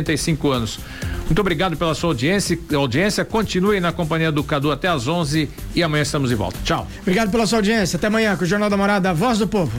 165 0.03 0.51
anos. 0.51 0.79
Muito 1.25 1.39
obrigado 1.39 1.75
pela 1.75 1.93
sua 1.93 2.11
audiência. 2.11 2.57
audiência. 2.73 3.25
Continue 3.25 3.79
na 3.79 3.91
companhia 3.91 4.31
do 4.31 4.43
Cadu 4.43 4.71
até 4.71 4.87
às 4.87 5.07
11 5.07 5.49
e 5.75 5.83
amanhã 5.83 6.01
estamos 6.01 6.29
de 6.29 6.35
volta. 6.35 6.57
Tchau. 6.63 6.87
Obrigado 7.01 7.29
pela 7.29 7.45
sua 7.45 7.59
audiência. 7.59 7.97
Até 7.97 8.07
amanhã 8.07 8.35
com 8.35 8.43
o 8.43 8.47
Jornal 8.47 8.69
da 8.69 8.77
Morada, 8.77 9.09
a 9.09 9.13
voz 9.13 9.37
do 9.37 9.47
povo. 9.47 9.77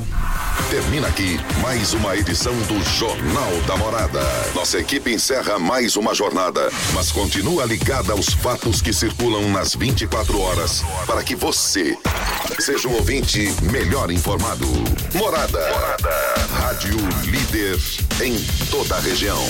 Termina 0.70 1.08
aqui 1.08 1.40
mais 1.62 1.94
uma 1.94 2.14
edição 2.14 2.52
do 2.62 2.78
Jornal 2.84 3.50
da 3.66 3.76
Morada. 3.78 4.20
Nossa 4.54 4.78
equipe 4.78 5.10
encerra 5.10 5.58
mais 5.58 5.96
uma 5.96 6.14
jornada, 6.14 6.68
mas 6.92 7.10
continua 7.10 7.64
ligada 7.64 8.12
aos 8.12 8.28
fatos 8.28 8.82
que 8.82 8.92
circulam 8.92 9.50
nas 9.50 9.74
24 9.74 10.38
horas 10.38 10.84
para 11.06 11.22
que 11.22 11.34
você 11.34 11.96
seja 12.58 12.86
um 12.86 12.94
ouvinte 12.96 13.50
melhor 13.72 14.10
informado. 14.10 14.66
Morada. 15.14 15.58
Morada. 15.70 16.34
Rádio 16.52 16.96
líder 17.24 17.78
em 18.22 18.36
toda 18.70 18.96
a 18.96 19.00
região. 19.00 19.42